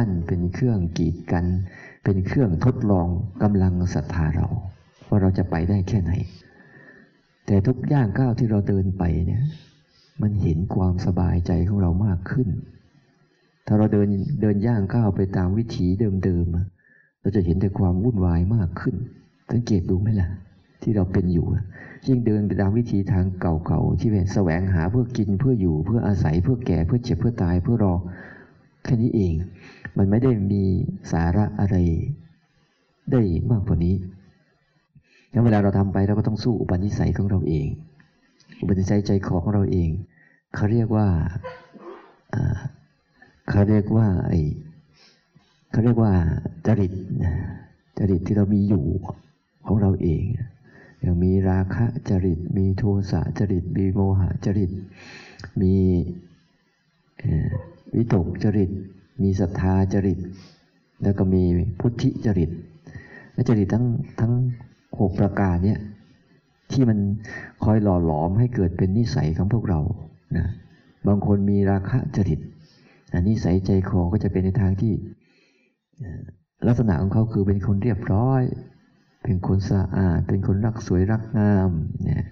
[0.00, 1.44] กั้น เป็นเครื่องกีดกัน
[2.04, 3.08] เป็นเครื่องทดลอง
[3.42, 4.46] กำลังศรัทธาเรา
[5.08, 6.12] ว่าเราจะไปได้แค่ไหน
[7.46, 9.42] แต่ทุกย่างก้าวที่เราเดินไปเนี่ย
[10.22, 12.48] มันเห็นความสบายใจของเรามากขึ้น
[13.66, 14.08] ถ้าเราเดิน
[14.40, 15.86] เดินย่างก้าวไปตามวิถี
[16.24, 18.94] เดิมๆ เราจะเห็นแต่ความวุ่นวายมากขึ้น
[19.50, 20.28] สังเกตดูไหมล่ะ
[20.82, 21.46] ที่เราเป็นอยู่
[22.06, 27.94] ยิ่งเดินไปตามวิถีทางเก่าๆ ที่เป็นแสวงหาเพื่อกินเพื่ออยู่เพื่ออาศัยเพื่อแก่เพื่อเจ็บเพื่อตายเพื่อรอ
[28.84, 29.32] แค่นี้เอง
[29.98, 30.62] มันไม่ได้มี
[31.12, 31.76] สาระอะไร
[33.12, 33.96] ได้มากกว่านี้
[35.32, 37.66] งั้นเวลาเราทำไปเราก็ต้องสู้อุปนิสัยของเราเอง
[38.60, 39.90] อุปนิสัยใจคอของเราเอง
[40.54, 41.06] เขาเรียกว่า
[43.50, 44.32] เขาเรียกว่าไอ
[45.70, 46.12] เขาเรียกว่า
[46.66, 46.92] จริต
[47.98, 48.84] จริตที่เรามีอยู่
[49.66, 50.22] ของเราเอง
[51.00, 54.70] อย่างมีราคะจริต มีโทสะจริต มีโมหะจริต
[55.60, 55.74] มี
[57.94, 58.70] วิตกจริต
[59.22, 60.18] มีศรัทธาจริต
[61.02, 61.42] แล้วก็มี
[61.80, 62.50] พุทธิจริต
[63.32, 63.86] และจริตทั้ง
[64.20, 64.32] ทั้ง
[65.00, 65.78] หกประการเนี่ย
[66.72, 66.98] ที่มัน
[67.64, 69.80] คอยหล่อหลอมให้เกิดเป็นนิสัยของพวกเรา
[70.36, 70.46] นะ
[71.06, 72.40] บางคนมีราคะจริต
[73.14, 74.92] อันนี้ใส่ใจคอก็จะเป็นในทางที่
[76.66, 78.42] ลักษณะของเขาคือเป็นคนเรียบร้อย
[79.24, 81.70] เป็นคนสะอาด เป็นคนรักสวยรักงาม
[82.04, 82.24] เนี่ย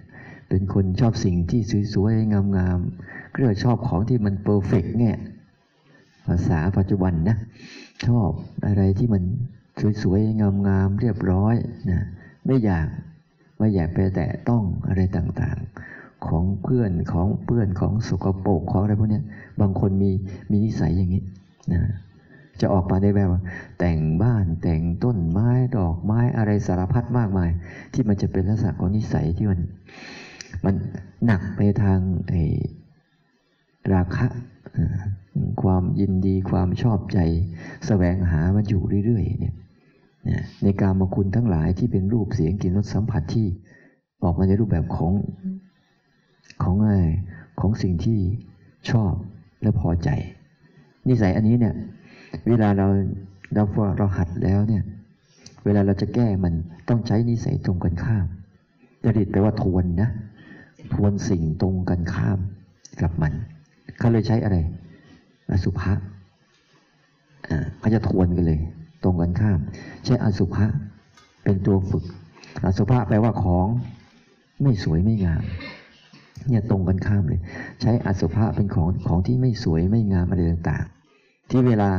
[0.49, 1.61] เป็นคนชอบสิ่งที่
[1.93, 5.15] สวยๆงามๆเรียกชอบของที่มันเพอร์เฟกเนี่ย
[6.29, 7.37] ภาษาปัจจุบันนะ
[8.05, 8.29] ชอบ
[8.65, 9.23] อะไรที่มัน
[10.01, 11.55] สวยๆ งามๆ เรียบร้อย
[11.91, 12.01] นะ
[12.45, 12.87] ไม่อยาก
[13.57, 19.21] ไม่อยากไปแตะต้องอะไรต่างๆ ของเพื่อนของเพื่อนของสกปรกของอะไรพวกนี้
[19.61, 20.11] บางคนมี
[20.49, 21.23] มีนิสัยอย่างนี้
[21.71, 21.81] นะ
[22.61, 23.33] จะออกมาได้แบบ
[23.79, 27.49] แต่งบ้านแต่งต้นไม้ดอกไม้อะไรสารพัดมากมาย
[27.93, 29.59] ที่มันจะเป็นลักษณะของนิสัยที่มัน
[30.65, 30.75] มัน
[31.25, 32.43] หนักไปทางไอ้
[33.93, 34.25] ราคะ
[35.61, 39.55] ความยินดีความชอบใจสแสวงหามาอยู่เรื่อยๆเนี่ย
[40.63, 43.47] ในการมาคุณทั้งหลายที่เป็นรูปเสียงกลิ่นรสสัมผัสที่
[44.23, 45.13] ออกมาในรูปแบบของ
[46.63, 47.05] ของอะไร
[47.59, 48.19] ของสิ่งที่
[48.89, 49.13] ชอบ
[49.61, 50.09] และพอใจ
[51.07, 51.75] นิสัยอันนี้เนี่ย
[52.47, 52.87] เวลาเรา
[53.53, 54.83] เราพอเราหัดแล้วเนี่ย
[55.65, 56.53] เวลาเราจะแก้มัน
[56.89, 58.25] ต้องใช้นิสัยตรงกันข้าม
[59.03, 60.09] จริตแปลว่าทวนนะ
[60.93, 62.39] ทวนสิ่งตรงกันข้าม
[63.01, 63.33] กับมัน
[63.97, 64.57] เขาเลยใช้อะไร
[65.51, 65.91] อสุภะ
[67.79, 68.59] เขาจะทวนกันเลย
[69.03, 69.59] ตรงกันข้าม
[70.05, 70.65] ใช้อสุภะ
[71.43, 72.03] เป็นตัวฝึก
[72.65, 73.67] อสุภะแปลว่าของ
[74.61, 75.43] ไม่สวยไม่งาม
[76.47, 77.41] เนี่ยตรงกันข้ามเลย
[77.81, 81.91] ใช้อสุภะเป็นของของที่ไม่สวยไม่งามอะไรต่างๆ ที่เวลา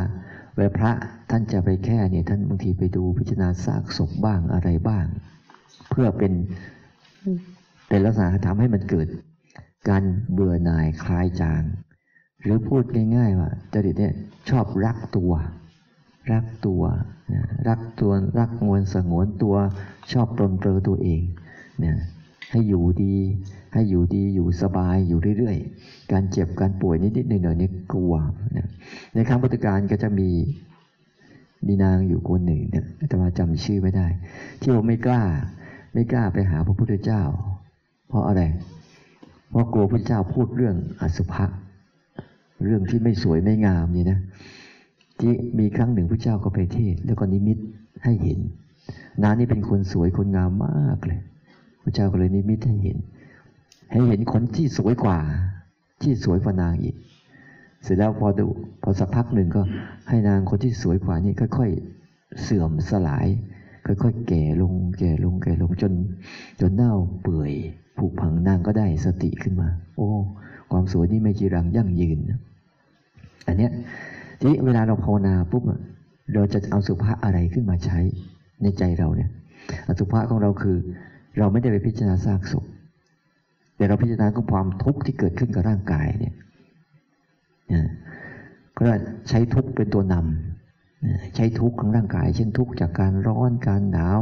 [0.54, 0.92] เวลาพระ
[1.30, 5.04] ท่านจะไปแค่เนี่ยท่านบางทีไปดูพิจารณาซากศพบ้างอะไรบ้าง
[5.90, 6.32] เพื่อเป็น
[7.88, 9.06] เป็นลักษณะทำให้มันเกิด
[9.88, 10.02] การ
[10.32, 11.62] เบื่อหน่ายคลายจาง
[12.42, 12.82] หรือพูด
[13.16, 14.14] ง่ายๆว่าจริตเนี่ย
[14.48, 15.32] ชอบรักตัว
[16.32, 16.82] รักตัว
[17.68, 19.56] รักตัวรักงวนสงวนตัว
[20.12, 21.22] ชอบตนเปรอตัวเอง
[21.80, 21.96] เนี่ย
[22.50, 23.14] ให้อยู่ดี
[23.72, 28.14] ให้อยู่ดีอยู่สบายอยู่เรื่อยๆ การเจ็บการป่วยนิดๆหน่อยๆนี่กลัว
[28.56, 28.68] นะ
[29.14, 30.30] ในครั้งพุทธกาลก็จะมี
[31.66, 34.06] มีนางอยู่คนหนึ่งเนี่ยแต่มาจำชื่อไม่ได้
[34.60, 35.22] ที่ว่าไม่กล้า
[35.94, 37.22] ไม่กล้าไปหาพระพุทธเจ้า
[38.08, 38.42] เพราะอะไร
[39.50, 41.44] เพราะกลัวพระเจ้าพูดเรื่องอสุภะ
[42.64, 44.18] เรื่องที่ไม่สวยไม่งามนี่นะ
[45.18, 47.58] ที่มีครั้งหนึ่งพระเจ้าก็ไปเทศ แล้วก็นิมิต
[48.04, 48.38] ให้เห็น
[49.22, 51.20] นานี่เป็นคนสวยคนงามมากเลย
[51.82, 52.98] พระเจ้าก็เลยนิมิตให้เห็น
[53.92, 55.18] ให้เห็นคนที่สวยกว่า
[56.02, 56.96] ที่สวยกว่านางอีก
[57.82, 58.46] เสร็จแล้วพอดู
[58.82, 59.62] พอสักพักหนึ่งก็
[60.08, 63.26] ให้นางคนที่สวยกว่านี่ค่อยๆเสื่อมสลาย
[63.86, 65.92] ค่อยๆแก่ลงแก่ลงแก่ลงจน
[66.60, 67.52] จนเน่าเปื่อย
[68.00, 70.08] ผุพังนางก็ได้สติขึ้นมา โอ้
[70.70, 72.18] ความสวยนี่ไม่จีรังยั่งยืน
[73.46, 73.72] อันเนี้ย
[74.40, 75.62] ที่เวลาเราภาวนาปุ๊บ
[76.34, 77.98] เราจะเอาสุภาษอะไรขึ้นมาใช้
[78.62, 79.30] ในใจเราเนี่ย
[79.88, 80.76] อสุภาษของเราคือ
[81.38, 82.64] เราไม่ได้ไปพิจารณาซากศพ
[83.76, 86.34] แต่เราพิจารณาความทุกข์ที่เกิดขึ้นกับร่างกายเนี่ย
[88.78, 88.86] ก็
[89.28, 90.49] ใช้ทุกข์เป็นตัวนำ
[91.36, 94.18] ใช้ทุกข์ของร่างกาย เช่นทุกข์จากการร้อนการหนาว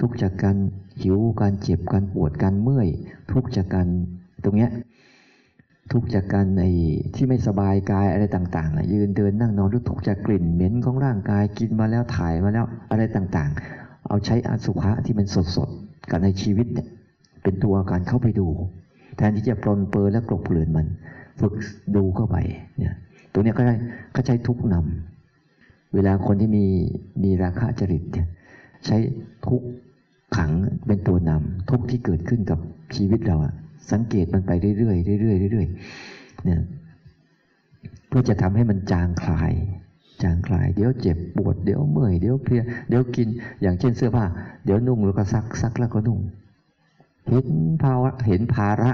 [0.00, 0.56] ทุกข์จากการ
[1.02, 2.88] หิวการเจ็บการปวดการเมื่อย
[3.32, 3.86] ทุกข์จากการ
[4.44, 4.70] ตรงเนี้ย
[5.92, 6.62] ทุกข์จากการใน
[7.14, 15.26] ที่ไม่สบายกายอะไรต่างๆยืนเดินนั่งนอนหรือทุกข์จากกลิ่นเหม็นของร่างกายกินมาแล้วถ่ายมาแล้วอะไรต่างๆ เอาใช้อสุภะที่มัน
[15.56, 16.88] สดๆกับในชีวิตเนี่ย
[17.42, 18.48] เป็นตัวการเข้าไปดู
[19.16, 20.86] แทนที่จะปลนเปอร์และกลบเกลื่อนมัน
[21.40, 21.54] ฝึก
[21.96, 22.36] ดูเข้าไป
[22.78, 22.94] เนี่ย
[23.32, 23.74] ตรงนี้ก็ได้
[24.14, 25.17] ก็ใช้ทุกนำ
[25.94, 26.66] เวลาคนที่มี
[27.24, 28.02] มีราคะจริต
[28.86, 28.96] ใช้
[29.46, 29.62] ทุก
[30.36, 30.50] ขัง
[30.86, 32.58] เป็นตัวนำทุกที่เกิดขึ้นกับ
[32.96, 33.54] ชีวิตเราอะ
[33.92, 36.60] สังเกตมันไปเรื่อยๆเรื่อยๆเรื่อยๆเนี่ย
[38.08, 39.52] เพื่อจะทำให้มันจางคลาย
[40.22, 43.28] จางคลาย เดี๋ยวเจ็บปวดเดี๋ยวเมื่อยเดี๋ยวเพลียเดี๋ยวกิน
[43.62, 44.24] อย่างเช่นเสื้อผ้า
[44.64, 46.20] เดี๋ยวนุ่งแล้วก็ซักซักแล้วก็นุ่ง
[47.28, 47.46] เห็น
[47.82, 48.90] ภาวะเห็นภาระ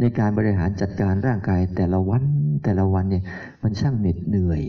[0.00, 2.22] ในการบริหารจัดการร่างกายแต่ละวัน
[2.64, 3.24] แต่ละวันเนี่ย
[3.62, 4.62] มันช่างเหน็ดเหนื่อย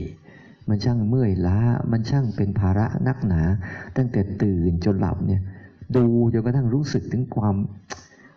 [0.70, 1.60] มันช่างเมื่อยล้า
[1.92, 3.42] มันช่างเป็นภาระนักหนา
[3.98, 5.42] ตั้งแต่ตื่นจนหลับเนี่ย
[5.96, 7.56] ดูจนกระทั่งรู้สึกถึงความ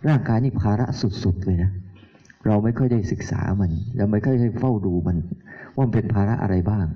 [0.08, 1.70] ร่างกายนี่ภาระสุดๆเลยนะ
[2.46, 5.16] เราไม่ค่อยได้ศึกษามันเราไม่ค่อยได้เฝ้าดูมัน
[5.76, 6.86] ว่ามันเป็นภาระอะไรบ้าง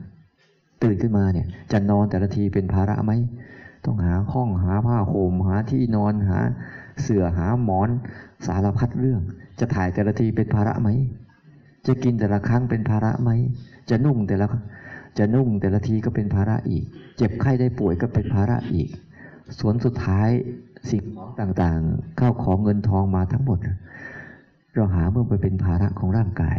[0.83, 3.13] ตื่นขึ้นมาเนี่ย จะนอนแต่ละทีเป็นภาระไหม
[3.85, 6.39] ต้องหาห้องหาผ้าห่มหาที่นอนหา
[7.03, 7.89] เสื่อหาหมอน
[8.47, 9.21] สารพัดเรื่อง
[9.61, 10.89] จะถ่ายแต่ละทีเป็นภาระไหม
[11.87, 13.31] จะกินแต่ละครั้งเป็นภาระไหม
[13.91, 14.47] จะนุ่งแต่ละ
[15.19, 16.85] จะนุ่งแต่ละทีก็เป็นภาระอีก
[17.17, 18.89] เจ็บไข้ได้ป่วยก็เป็นภาระอีก
[19.59, 20.29] ส่วนสุดท้าย
[20.91, 23.59] สิ่งของต่างๆ เข้าของเงินทองมาทั้งหมด
[24.75, 26.59] เราหาเมื่อไปเป็นภาระของร่างกาย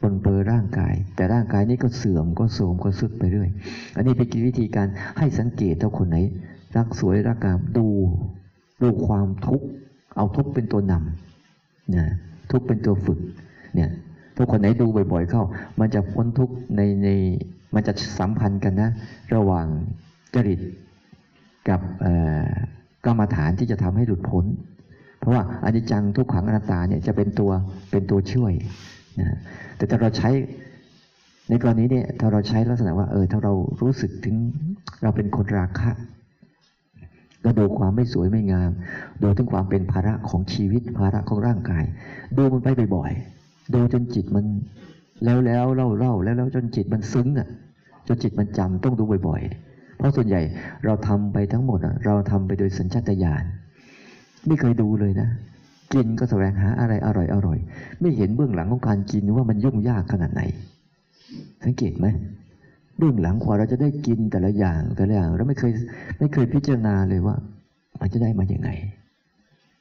[0.00, 3.50] ปนเปื้อร่างกาย แต่ร่างกายนี้ก็เสื่อมก็โทรมก็สุดไปเรื่อย
[3.96, 4.86] อันนี้เป็นวิธีการ
[5.18, 6.16] ให้สังเกตถ้าคนไหน
[6.76, 7.86] รักสวยรักงามดู
[8.82, 9.66] ดูความทุกข์
[10.16, 12.06] เอาทุกข์เป็นตัวนำนะ
[12.50, 13.18] ทุกข์เป็นตัวฝึก
[13.74, 13.90] เนี่ย
[14.36, 15.42] ถ้าคนไหนดูบ่อย ๆ เข้า
[15.78, 17.08] มันจะพ้นทุกข์ในใน
[17.74, 18.90] มันจะสัมพันธ์กันนะ
[19.34, 19.66] ระหว่าง
[20.34, 20.60] จริต
[21.68, 21.80] กับ
[23.06, 24.44] กรรมฐานที่จะทำให้หลุดพ้น
[25.18, 27.50] เพราะว่าอนิจจังทุกขังอนัตตาเนี่ยจะเป็นตัว
[27.90, 28.52] เป็นตัวช่วย
[29.20, 29.36] นะ
[29.76, 30.30] แต่ถ้าเราใช้
[31.48, 34.36] ในกรณีนี้ถ้าเราใช้ลักษณะว่าเออถ้าเรารู้สึกถึง
[35.02, 35.90] เราเป็นคนราคะ
[37.44, 38.70] ก็ดูความไม่สวยไม่งาม
[39.22, 41.84] ดูถึงความเป็นภาระของชีวิตภาระของร่างกาย
[42.36, 44.44] ดูมันไปบ่อยๆดูจนจิตมัน
[45.24, 47.48] แล้วแล้วเล่าเล่าแล้วแล้วจนจิตมันซึ้งอะ
[48.06, 50.40] จนจิตมันจำต้องดูบ่อย ๆ เพราะส่วนใหญ่
[50.84, 53.44] เราทำไปทั้งหมดเราทำไปโดยสัญชาตญาณ
[54.46, 55.28] ไม่เคยดูเลยนะ
[55.94, 57.58] กินก็แสวงหาอะไรอร่อยอร่อย
[58.00, 60.42] ไม่เห็นเบื้องหลังของการกินว่ามันยุ่งยากขนาดไหน
[61.64, 62.06] สังเกตไหม
[62.98, 65.72] เบื้องหลังกว่าเราจะได้กินแต่ละอย่างแต่ละอย่างเราไม่เคย
[66.18, 67.36] ไม่เคยพิจารณาเลยว่า
[68.00, 68.70] มันจะได้มาอย่างไง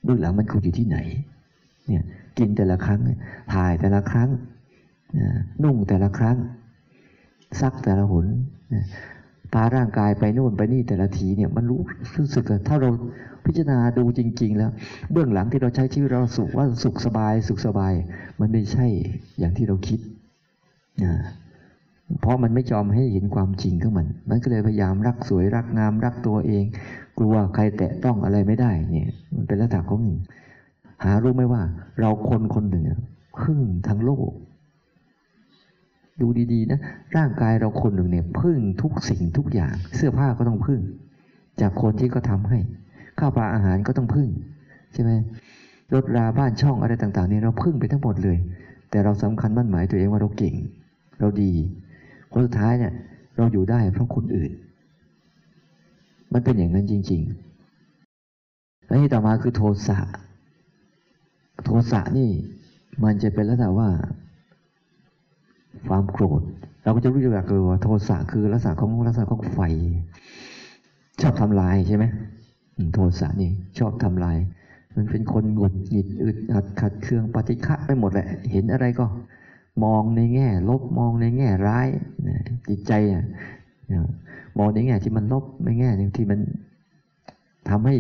[0.04, 0.98] เบื้องหลังมันควรอยู่ที่ไหน
[1.88, 2.04] เนี่ย
[2.38, 3.00] กินแต่ละครั้ง
[3.54, 4.30] ถ่ายแต่ละครั้ง
[5.64, 6.38] นุ่งแต่ละครั้ง
[7.62, 8.26] ซักแต่ละหน
[9.54, 11.82] พาร่างกายไปโน่นไปนี่แต่ละทีเนี่ยมันรู้
[12.18, 12.90] รู้สึกถ้าเรา
[13.46, 14.72] พิจารณาดูจริง ๆ แล้ว
[15.12, 17.94] เบื้องหลังที่เราใช้ชีวิตเราสุขว่าสุขสบายสุขสบาย
[18.40, 18.88] มันไม่ใช่
[19.40, 20.00] อย่างที่เราคิด
[21.04, 21.14] นะ
[22.22, 26.64] เพราะมันไม่ยอมให้เห็นความจริงของมัน มันก็เลยพยายามรักสวยรักงามรักตัวเอง
[27.20, 30.02] กลัวใครแตะต้องอะไรไม่ได้เนี่ย มันเป็นลักษณะของ
[31.04, 31.62] หารู้ไหมว่า
[32.00, 32.84] เราคนคนหนึ่ง
[33.40, 34.32] พึ่งทั้งโลก
[36.22, 36.80] ดูดีๆนะ
[37.18, 40.82] ร่างกายเราคนหนึ่งเนี่ยพึ่งทุกสิ่งทุกอย่าง เสื้อผ้าก็ต้องพึ่ง
[41.62, 42.60] จากคนที่เขาทาให้
[43.20, 44.30] ข้าวปลาอาหารก็ต้องพึ่ง
[44.94, 45.12] ใช่ไหม
[45.94, 48.38] รถราบ้านช่องอะไรต่างๆเนี่ยเราพึ่งไปทั้งหมดเลย
[48.90, 50.56] แต่เราสำคัญมั่นหมายตัวเองว่าเราเก่ง
[51.20, 51.52] เราดี
[52.32, 52.94] ผลสุดท้ายเนี่ย
[53.38, 54.52] เราอยู่ได้เพราะคนอื่น
[56.34, 60.00] มันเป็นอย่างนั้นจริง ๆ แล้วที่ต่อมาคือโทสะ
[61.66, 62.30] โทสะนี่
[63.04, 63.90] มันจะเป็นลักษณะว่า
[65.88, 66.42] ความโกรธ
[66.84, 69.60] เราก็จะรู้จักเลยว่าโทสะคือลักษณะของลักษณะของไฟ
[71.22, 72.06] ชอบทำลายใช่ไหม
[72.94, 74.38] โทสะนี่ชอบทำลาย
[74.96, 79.06] มันเป็นคนหงุดหงิดอึดอัดขัดเคืองปฏิฆะไปหมดแหละ เห็นอะไรก็
[79.84, 81.88] มองในแง่ ลบมองในแง่ร้าย
[82.70, 83.24] จิตใจอะ
[84.58, 86.40] มองในแง่ที่มันลบในแง่ที่มัน
[87.70, 87.96] ทำให้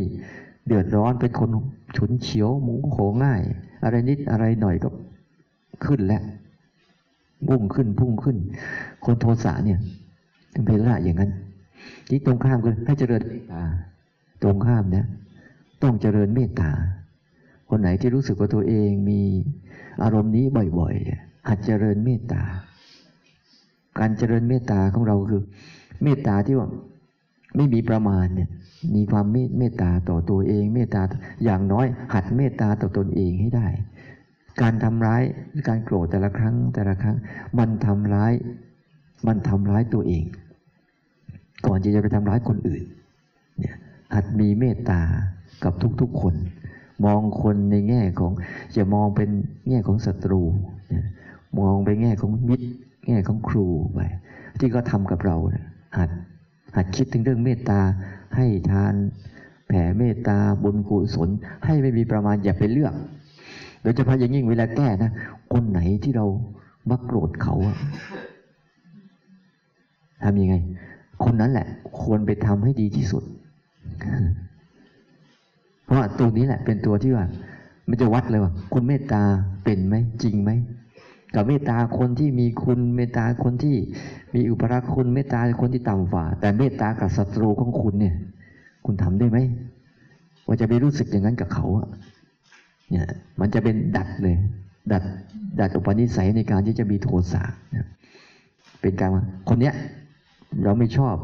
[0.65, 1.49] เดือดร้อนเป็นคน
[1.97, 3.41] ฉุนเฉียวหมูโหง่าย
[3.83, 4.89] อะไรนิดอะไรหน่อยก็
[5.85, 6.23] ขึ้นแล้ว
[7.47, 8.37] พุ่งขึ้นพุ่งขึ้น
[9.05, 9.79] คนโทสะเนี่ย
[10.65, 11.31] เป็นละอย่างนั้น
[12.09, 13.63] ที่ตรงข้ามคือให้เจริญเมตตา
[14.41, 15.05] ตรงข้ามเนี่ย
[15.83, 16.71] ต้องเจริญเมตตา
[17.69, 19.21] คนไหนที่รู้สึกว่าตัวเองมี
[20.01, 20.45] อารมณ์นี้
[20.79, 22.43] บ่อยๆหัดเจริญเมตตา
[23.99, 25.43] การเจริญเมตตาของเราคือ
[26.03, 26.67] เมตตาที่ว่า
[27.55, 28.49] ไม่มีประมาณเนี่ย
[28.95, 29.25] มีความ
[29.57, 31.01] เมตตาต่อตัวเอง เมตตา
[31.43, 33.67] อย่างน้อย หัดเมตตาต่อตนเองให้ได้
[34.61, 35.23] การทำร้าย
[35.67, 37.15] การโกรธแต่ละครั้งแต่ละครั้ง
[37.59, 38.33] มันทำร้าย
[39.27, 40.25] มันทำร้ายตัวเอง
[41.65, 42.83] ก่อนที่จะไปทำร้ายคนอื่น
[43.59, 43.75] เนี่ย
[44.13, 45.01] หัดมีเมตตา
[45.63, 46.35] กับทุกๆคน
[47.05, 48.31] มองคนในแง่ของ
[48.75, 49.29] จะมองเป็น
[49.69, 50.41] แง่ของศัตรู
[51.59, 52.67] มองไปแง่ของมิตร
[53.07, 53.99] แง่ของครูไป
[54.59, 55.65] ที่เขาทากับเรานะ
[55.97, 56.09] หัด
[56.75, 57.79] หัดคิดถึงเรื่องเมตตา
[58.35, 58.93] ให้ทาน
[59.67, 61.29] แผ่เมตตาบุญกุศล
[61.65, 62.93] ให้ไม่มีประมาณอย่าไปเลือก
[63.87, 65.11] ดยเฉพาะอย่างยิ่งเวลาแก้นะ
[65.53, 66.25] คนไหนที่เรา
[66.89, 67.77] มักโกรธเขาอะ
[70.23, 70.55] ทำยังไง
[71.23, 71.67] คนนั้นแหละ
[72.01, 73.23] ควรไปทำให้ดีที่สุด
[75.85, 77.25] เพราะตัวนี้แหละ เป็นตัวที่ว่า
[77.89, 79.23] มันจะวัดเลยว่าคุณเมตตา
[79.63, 80.51] เป็นไหมจริงไหม
[81.35, 83.75] กับเมตตาคนที่มีคุณเมตตาคนที่
[84.35, 88.15] มีอุปราคุณเมตตาคนที่ต่ำกว่า แต่เมตตากับศัตรูของคุณเนี่ย
[88.85, 89.37] คุณทำได้ไหม
[90.45, 91.87] ว่าจะไปรู้สึกอย่างนั้นกับเขาอะ
[92.91, 93.07] เนี่ย
[93.39, 94.35] มันจะเป็นดัดเลย
[94.91, 95.03] ดัด
[95.59, 97.43] ดัดอุปนิสัยในการที่จะมีโทสะ
[98.81, 99.73] เป็นการว่าคนเนี้ย
[100.63, 101.15] เราไม่ชอบ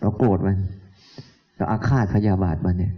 [0.00, 0.56] เราโกรธมัน
[1.56, 2.92] เราอาฆาตพยาบาทมันเนี่ย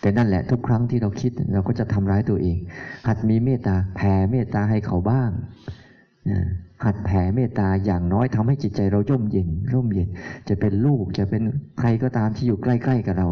[0.00, 2.56] แต่นั่นแหละทุกครั้งที่เราคิดเราก็จะทำร้ายตัวเอง
[3.06, 5.30] หัดมีเมตตาแผ่เมตตาให้เขาบ้าง
[6.84, 10.08] หัดแผ่เมตตาอย่างน้อยทำให้จิตใจเราร่มเย็นร่มเย็น
[10.48, 11.42] จะเป็นลูกจะเป็น
[11.78, 13.28] ใครก็ตามที่อยู่ใกล้ ๆ กับเรา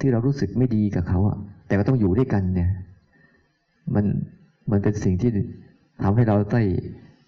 [0.00, 1.36] ที่เรารู้สึกไม่ดีกับเขาอะ
[1.66, 2.70] แต่ก็ต้องอยู่ด้วยกันเนี่ย
[3.94, 4.04] มัน
[4.70, 5.30] มันเป็นสิ่งที่
[6.02, 6.62] ทำให้เราได้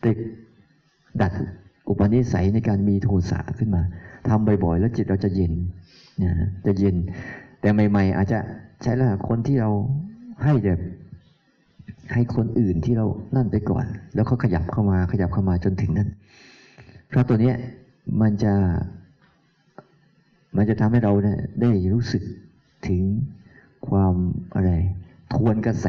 [0.03, 0.11] ได้
[1.21, 1.33] ดัด
[1.89, 3.83] อุปนิสัยในการมีโทสะขึ้นมา
[4.29, 5.53] ทำบ่อยๆ แล้วจิตเราจะเย็น
[6.23, 6.33] นะ
[6.67, 6.97] จะเย็น
[7.61, 8.39] แต่ใหม่ๆ อาจจะ
[8.83, 9.71] ใช้ละคนที่เรา
[10.45, 10.81] ให้แบบ
[12.15, 16.09] ให้คนอื่นที่เรานั่นไปก่อน แล้วเขาขยับเข้ามาขยับเข้ามาจนถึงนั้น
[17.09, 17.57] เพราะตัวเนี้ย
[18.21, 18.55] มันจะ
[20.57, 22.23] มันจะทำให้เราเนี่ยได้รู้สึก
[22.87, 23.03] ถึง
[23.89, 24.15] ความ
[24.55, 24.73] อะไร
[25.33, 25.87] ทวนกระแส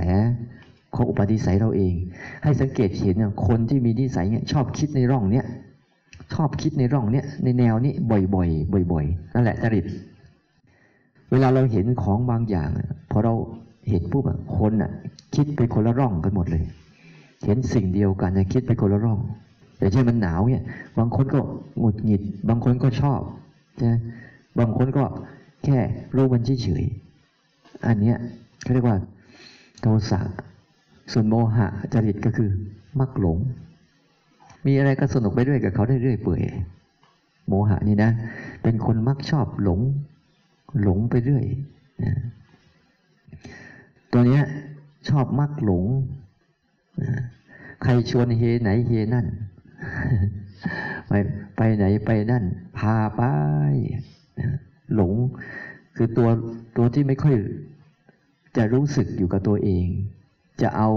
[0.95, 1.93] ของอุปนิสัยเราเอง
[2.43, 5.45] ให้สังเกตเห็นเนี่ยคนที่มีนิสัยเนี่ยชอบคิดในร่องเนี้ย
[6.33, 9.85] ชอบคิดในร่องเนี้ยในแนวนี้บ่อยๆ บ่อย ๆ นั่นแหละจริต
[11.31, 12.69] เวลาเราเห็นของบางอย่าง
[13.11, 13.33] พอเรา
[13.89, 14.23] เห็นปุ๊บ
[14.57, 14.91] คนอะ
[15.35, 16.63] คิดไปคนละร่องกันหมดเลย
[17.45, 19.19] เห็นสิ่งเดียวกันนะคิดไปคนละร่อง
[19.77, 20.63] อย่างเช่นมันหนาวเนี่ย
[20.97, 21.39] บางคนก็
[21.79, 23.21] หงุดหงิด บางคนก็ชอบ
[23.83, 23.97] นะ
[24.59, 25.03] บางคนก็
[25.63, 25.77] แค่
[26.15, 28.17] รู้มันเฉยๆอันเนี้ย
[28.61, 28.97] เขาเรียกว่า
[29.81, 30.19] โทสะ
[31.11, 32.49] ส่วนโมหะจริตก็คือ
[32.99, 33.37] มักหลง
[34.65, 36.41] มีอะไรก็สนุกไปด้วยกับเขาได้เรื่อยเปื่อย
[37.47, 38.11] โมหะนี่นะ
[38.63, 39.79] เป็นคนมักชอบหลง
[40.81, 41.45] หลงไปเรื่อย
[42.03, 42.13] นะ
[44.11, 44.43] ตัวเนี้ย
[45.09, 45.85] ชอบมักหลง
[47.01, 47.11] นะ
[47.83, 49.25] ใครชวนเฮไหนเฮนั่น
[51.07, 51.13] ไป
[51.57, 52.43] ไปไหนไปนั่น
[52.77, 53.21] พาไป
[54.39, 54.49] นะ
[54.95, 55.13] หลง
[55.95, 56.29] คือตัว
[56.77, 57.35] ตัวที่ไม่ค่อย
[58.57, 59.87] จะรู้สึกอยู่กับตัวเอง
[60.61, 60.89] จะเอา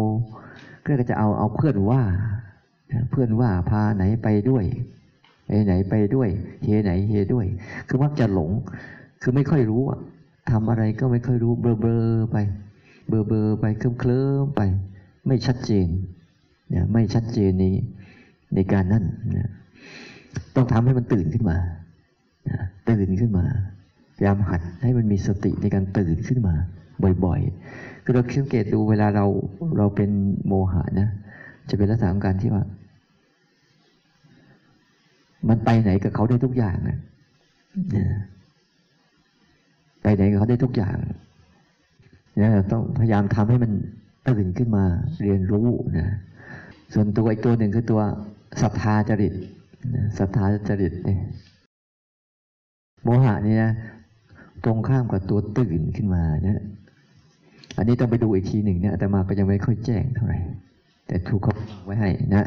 [0.87, 2.02] ก็จะเอาเอาเพื่อนว่า
[3.11, 4.64] เพื่อนว่าพาไหนไปด้วย
[5.47, 6.28] ไปไหนไปด้วย
[6.64, 7.47] เฮไหนเฮด้วย
[7.88, 8.50] คือมักจะหลง
[9.23, 10.00] คือไม่ค่อยรู้อะ
[10.50, 12.00] ทำอะไรก็ไม่ค่อยรู้เบลอเบลอ
[12.33, 12.37] ไป
[13.09, 14.61] เบลอเบลอไปเคลิ้มเคลิ้มไป
[15.26, 15.87] ไม่ชัดเจน
[16.68, 17.64] เนี่ยไม่ชัดเจนใน
[18.54, 19.04] ในการนั่น
[19.37, 19.50] นะ
[20.54, 21.59] ต้องทำให้มันตื่นขึ้นมา
[22.49, 22.59] นะ
[22.90, 23.44] ตื่นขึ้นมา
[24.16, 26.54] พยายามหัดให้มันมีสติในการตื่นขึ้นมา
[27.25, 29.26] บ่อยๆ คือเราสังเกตดูเวลาเรา
[29.78, 30.11] เราเป็น
[30.46, 31.08] โมหะนะ
[31.68, 32.64] จะเป็นลักษณะของการที่ว่า
[35.49, 36.99] มันไปไหนกับเขาได้ทุกอย่างนะ
[37.96, 38.06] นะ
[40.02, 40.96] ไปไหนกับเขาได้ทุกอย่าง
[42.37, 43.73] เนี่ยต้องพยายามทำให้มัน
[44.28, 44.84] ตื่นขึ้นมา
[45.23, 45.66] เรียนรู้
[45.99, 46.08] นะ
[46.94, 48.00] ส่วนตัวอีกตัวหนึ่งคือตัว
[48.62, 49.34] ศรัทธาจริต
[49.94, 51.20] นะศรัทธาจริตเนี่ย
[53.02, 53.73] โมหะนี่นะ
[54.64, 56.61] ตรงข้ามกับตัวตื่นขึ้นมาเนี่ย
[57.76, 60.38] อันนี้ต้องไปดูอีกทีหนึ่งเนี่ยแต่มาก็ยังไม่ค่อยแจ้งเท่าไหร่
[61.07, 61.54] แต่ถูกเขา
[61.85, 62.47] ไว้ให้นะ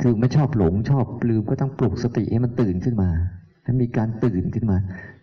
[0.00, 3.10] คือไม่ชอบหลงชอบลืมก็ต้องปลุกสติให้มันตื่นขึ้นมา
[3.64, 4.76] ให้มีการตื่นขึ้นมา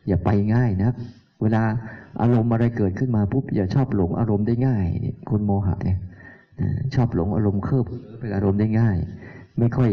[0.08, 0.91] อย่าไปง่ายนะ
[1.41, 1.63] เวลา
[2.22, 4.86] อารมณ์อะไรเกิดขึ้นมาปุ๊บอย่าชอบหลงอารมณ์ได้ง่าย
[5.29, 6.00] คนโมหะเนี่ย
[6.96, 7.86] ชอบหลงอารมณ์เคลิบ
[8.20, 8.98] ไปอารมณ์ได้ง่าย
[9.60, 9.91] ไม่ค่อย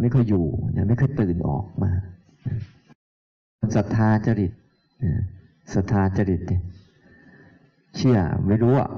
[0.00, 0.44] ไม่ค่อยอยู่
[0.88, 1.90] ไม่ค่อยตื่นออกมา
[3.76, 4.52] ศรัทธาจริต
[5.74, 6.62] ศรัทธาจริตเนี่ย
[7.96, 8.90] เชื่อไม่รู้อะ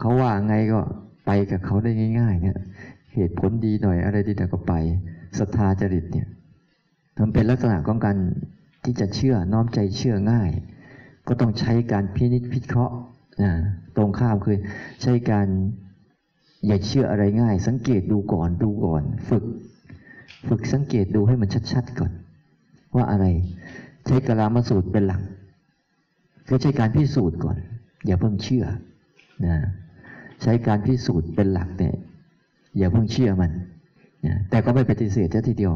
[0.00, 0.80] เขาว่าไงก็
[1.26, 2.58] ไปกับเขาได้ง่าย ๆ เนี่ย
[3.14, 4.72] เหตุผลดีหน่อยอะไรดีแต่ก็ไป
[5.38, 6.28] ศรัทธาจริตเนี่ย
[7.20, 8.16] มันเป็นลักษณะของการ
[8.84, 10.50] ที่จะเชื่อน้อมใจเชื่อง่าย
[11.28, 12.96] ก็ต้องใช้การพินิจพิเคราะห์
[13.42, 13.52] นะ
[13.96, 14.56] ตรงข้ามคือ
[15.02, 15.46] ใช้การ
[16.66, 19.44] อย่าเชื่ออะไรง่าย สังเกตดูก่อนดูก่อน ฝึก
[20.48, 22.12] ฝึกสังเกตดูให้มันชัดๆก่อน
[22.94, 23.26] ว่าอะไร
[24.06, 25.22] ใช้กลามาสูตรเป็นหลัก
[26.46, 27.56] คือใช้การพิสูจน์ก่อน
[28.06, 28.64] อย่าเพิ่งเชื่อ
[29.46, 29.56] นะ
[30.42, 31.94] ใช้การพิสูจน์เป็นหลักเนี่ย
[32.78, 33.50] อย่าเพิ่งเชื่อมัน
[34.26, 35.74] นะแต่ก็ไม่ปฏิเสธทีเดียว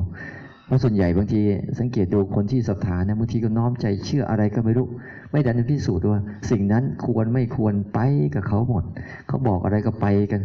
[0.67, 1.41] เพราะส่วนใหญ่บางที
[1.79, 4.87] สังเกตดูคนที่ศรัทธานะบางทีก็น้อมใจเชื่ออะไรก็ไม่รู้
[5.31, 7.99] ไม่ดันพิสูจน์ว่า สิ่งนั้นควรไม่ควรไป
[8.35, 8.85] กับเขาหมด
[9.27, 10.43] เขาบอกอะไรก็ไปกัน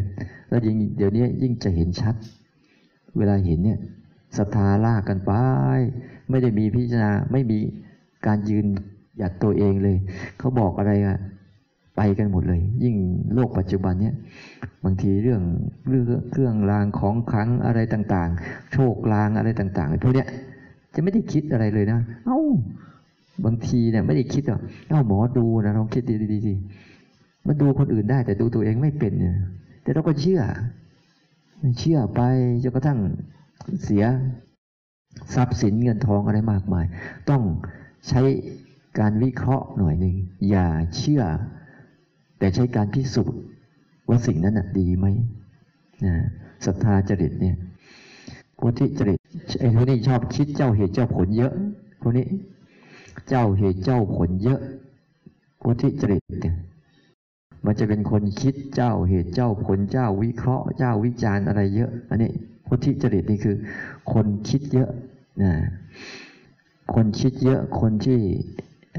[0.50, 2.16] แล้วยิ่งเดี๋ยวนี้ยิ่งจะเห็นชัด
[3.18, 3.80] เวลาเห็นเนี่ย
[4.38, 5.32] ศรัทธาลากกันไป
[6.30, 7.60] ไม่ได้มีพิจารณาไม่มี
[8.25, 8.66] การยืน
[9.18, 9.98] หยัดตัวเองเลย
[10.40, 11.18] เขาบอกอะไรอะ
[11.95, 12.95] ไปกันหมดเลย ยิ่ง
[13.33, 14.15] โลกปัจจุบันเนี่ย
[14.83, 15.41] บางทีเรื่อง
[15.89, 20.27] เรื่องเครื่องรางของขลังอะไรต่างๆ โชคลางอะไรต่างๆพวกเนี้ย
[20.93, 22.39] จะไม่ได้คิดอะไรเลยนะ เอ้า
[23.45, 29.35] บางทีเนี่ยไม่ได้คิดหรอกเอ้าหมอดูนะลองคิดดีๆๆมันดูคนอื่นได้ แต่ดูตัวเองไม่เป็นเนี่ย
[29.83, 30.41] แต่เราก็เชื่อ
[31.79, 32.21] เชื่อไป
[32.63, 33.00] จนกระทั่ง
[33.83, 34.03] เสีย
[35.35, 36.85] ทรัพย์สินเงินทองอะไรมากมาย
[37.29, 37.41] ต้อง
[38.09, 38.21] ใช้
[39.00, 40.15] การวิเคราะห์หน่อยหนึ่ง
[40.50, 41.21] อย่าเชื่อ
[42.43, 43.41] แต่ใช้การพิสูจน์
[44.09, 45.05] ว่าสิ่งนั้นนะดีไหม
[46.05, 46.13] นะ
[46.65, 47.55] ศรัทธาจริตเนี่ย
[48.59, 49.19] พุทธิจริต
[49.59, 51.53] ไอ้พวกนี้ชอบคิดเจ้าเหตุเจ้าผลเยอะ
[52.01, 52.27] พวกนี้
[53.29, 54.59] เจ้าเหตุเจ้าผลเยอะ
[55.62, 56.55] พุทธิจริตเนี่ย
[57.65, 62.31] มันจะเป็นคนคิดเจ้าเหตุเจ้าผลเจ้าวิเคราะห์ เจ้าวิจารณ์อะไรเยอะ อันนี้
[62.67, 63.55] พุทธิจริตนี่คือ
[64.13, 64.89] คนคิดเยอะ
[65.41, 65.53] นะ
[66.93, 68.19] คนคิดเยอะคนที่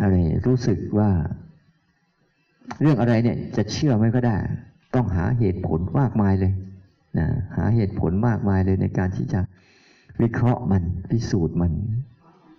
[0.00, 1.10] อะไรรู้สึกว่า
[2.80, 4.36] เรื่องอะไรเนี่ยจะเชื่อไม่ก็ได้
[4.94, 6.52] ต้องหาเหตุผลมากมายเลย
[7.18, 9.40] นะหาเหตุผลมากมายเลยในการที่จะ
[10.20, 11.72] วิเคราะห์มันพิสูจน์มัน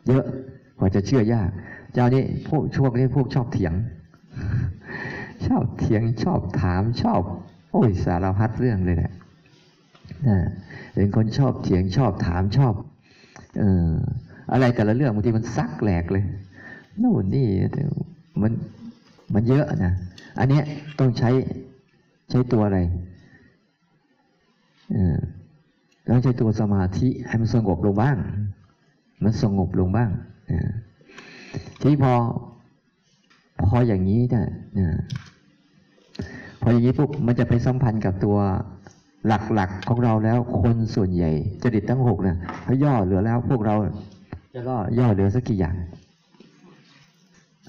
[0.08, 0.26] เยอะ
[0.78, 1.50] กว่าจะเชื่อยาก
[1.94, 3.74] เจ้านี้พวกช่วงนี้พวกชอบเถียง
[5.48, 7.22] ชอบเถียงชอบถามชอบ
[7.72, 9.12] โอ้ยสารพัดเรื่องเลยแหละ
[10.28, 10.38] นะ
[10.94, 12.74] เป็นคนชอบเถียงชอบถามชอบ
[13.60, 13.94] เออ
[14.52, 16.24] อะไรแต่ละเรื่องบางทีมันซักแหลกเลย
[17.00, 17.48] โน่นนี่
[18.42, 18.52] มัน
[19.34, 19.94] มันเยอะนะ
[20.40, 20.64] อันเนี้ย
[21.00, 21.30] ต้องใช้
[22.30, 22.80] ใช้ตัวอะไร
[26.08, 28.18] ต้องใช้ตัวสมาธิให้มันสงบลงบ้าง
[29.24, 30.10] มันสงบลงบ้าง
[31.82, 32.14] ทีพอ
[33.70, 34.46] พออย่างนี้เนี่ย
[36.62, 38.38] พออย่างนี้ปุ๊บมันจะไปสัมพันธ์กับตัว
[39.28, 41.32] หลักๆของเราแล้วคนส่วนใหญ่
[41.64, 43.76] จริตทั้งหกเนี่ยเขาย่อเหลือแล้วพวกเรา
[44.54, 45.76] จะก็ย่อเหลือสักกี่อย่าง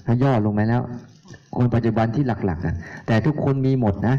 [0.05, 0.81] ถ้าย่อลงไปแล้ว
[1.55, 2.75] คนปัจจุบันที่หลักๆอะ
[3.07, 4.15] แต่ทุกคนมีหมดนะ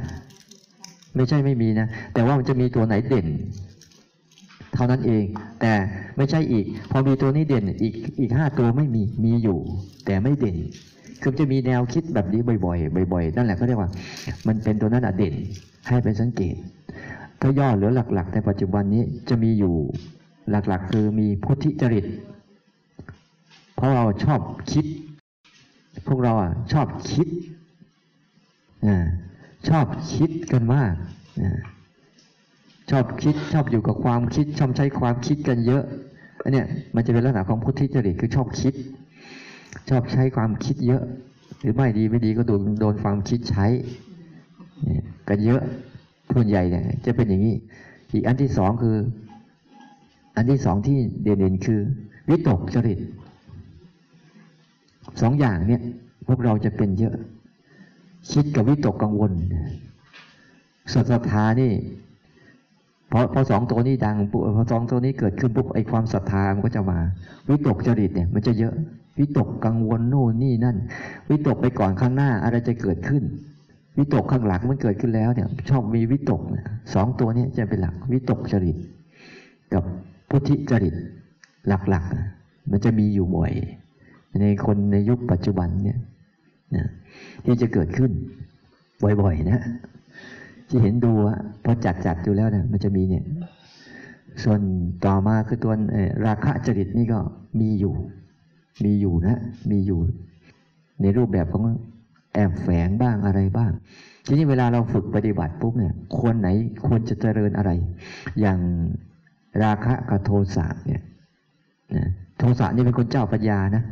[1.16, 3.26] ไม่ใช่ไม่มีนะ แต่ว่ามันจะมีตัวไหนเด่น
[4.74, 5.24] เท่านั้นเอง
[5.60, 5.72] แต่
[6.16, 9.58] ไม่ใช่อีก พอมีตัวนี้เด่นอีกอีกห้าตัวไม่มีมีอยู่
[10.06, 10.56] แต่ไม่เด่น
[11.22, 13.90] คือจะมีแนวคิดแบบนี้บ่อยๆบ่อยๆนั่นแหละเขาเรียกว่า
[14.46, 15.34] มันเป็นตัวนั้นอะเด่น
[15.88, 16.54] ให้เป็นสังเกต
[17.40, 19.74] ถ้าย่อเหลือหลักๆ ในปัจจุบันนี้จะมีอยู่
[20.50, 22.04] หลักๆ คือมีพุทธิจริต
[23.76, 24.40] เพราะเราชอบ
[24.72, 24.84] คิด
[26.06, 27.28] พวกเราอะชอบคิด
[28.88, 28.98] นะ
[29.68, 30.94] ชอบคิดกันมาก
[32.90, 35.82] ชอบคิดชอบอยู่กับความคิด ชอบใช้ความคิดกันเยอะ
[36.42, 38.74] อันเนี้ยมันจะเป็นลักษณะของพุทธิจริตคือชอบคิด
[39.90, 41.02] ชอบใช้ความคิดเยอะ
[41.60, 43.66] หรือไม่ดีไม่ดีก็โดนโดนความคิดใช้
[45.28, 45.62] กันเยอะ
[46.32, 47.56] ส่วนใหญ่เนี่ย จะเป็นอย่างนี้
[48.12, 48.96] อีกอันที่สองคือ
[50.36, 51.80] อันที่สองที่เด่นๆคือ
[52.28, 52.98] วิตกจริต
[55.20, 55.82] สองอย่างเนี่ย
[56.26, 57.14] พวกเราจะเป็นเยอะ
[58.32, 59.32] คิดกับวิตกกังวล
[60.94, 61.72] สัทธานี่
[63.10, 66.98] พอพอสองตัวนี้ดังปุ๊บพอสองตัวนี้เกิดขึ้นปุ๊บไอความศรัทธามันก็จะมา
[67.48, 68.74] วิตกจริตเนี่ย มันจะเยอะ
[69.18, 70.76] วิตกกังวลโน่นนี่นั่น
[71.30, 73.22] วิตกไปก่อนข้างหน้าอะไรจะเกิดขึ้น
[73.98, 76.40] วิตกข้างหลังมันเกิดขึ้นแล้วเนี่ย ชอบมีวิตก
[76.94, 78.76] สองตัวนี้จะเป็นหลัก วิตกจริต
[79.72, 79.82] กับ
[80.28, 80.94] พุทธิจริต
[81.68, 83.52] หลักๆ มันจะมีอยู่บ่อย
[84.40, 85.98] ในคนในยุคปัจจุบันเนี่ย
[86.76, 86.86] นะ
[87.44, 88.10] ที่จะเกิดขึ้น
[89.20, 89.60] บ่อยๆ นะ
[90.68, 93.24] ที่เห็นดูอะพอจัดจัดดูแล้วเนี่ยมันจะมีเนี่ย
[94.42, 94.60] ส่วน
[95.04, 95.72] ต่อมาคือตัว
[96.26, 97.18] ราคะจริตนี่ก็
[97.60, 97.94] มีอยู่
[98.84, 99.38] มีอยู่นะ
[99.70, 100.00] มีอยู่
[101.00, 101.62] ในรูปแบบของ
[102.34, 103.72] แอบแฝงบ้างอะไรบ้าง
[104.26, 106.48] ทีนี้เวลาเราฝึกปฏิบัติปุ๊บเนี่ยควรไหน
[106.86, 107.70] ควรจะเจริญอะไร
[108.40, 108.58] อย่าง
[109.62, 111.02] ราคะกับโทสะเนี่ย
[112.38, 113.82] โทสะนี่เป็นคนเจ้าปัญญานะ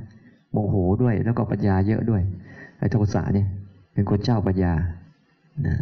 [0.57, 2.23] โมโหด้วย แล้วก็ปัญญาเยอะด้วย
[2.79, 3.49] ไอ้โทสะเนี่ย
[3.95, 4.73] เป็นคนเจ้าปัญญา
[5.67, 5.77] นะ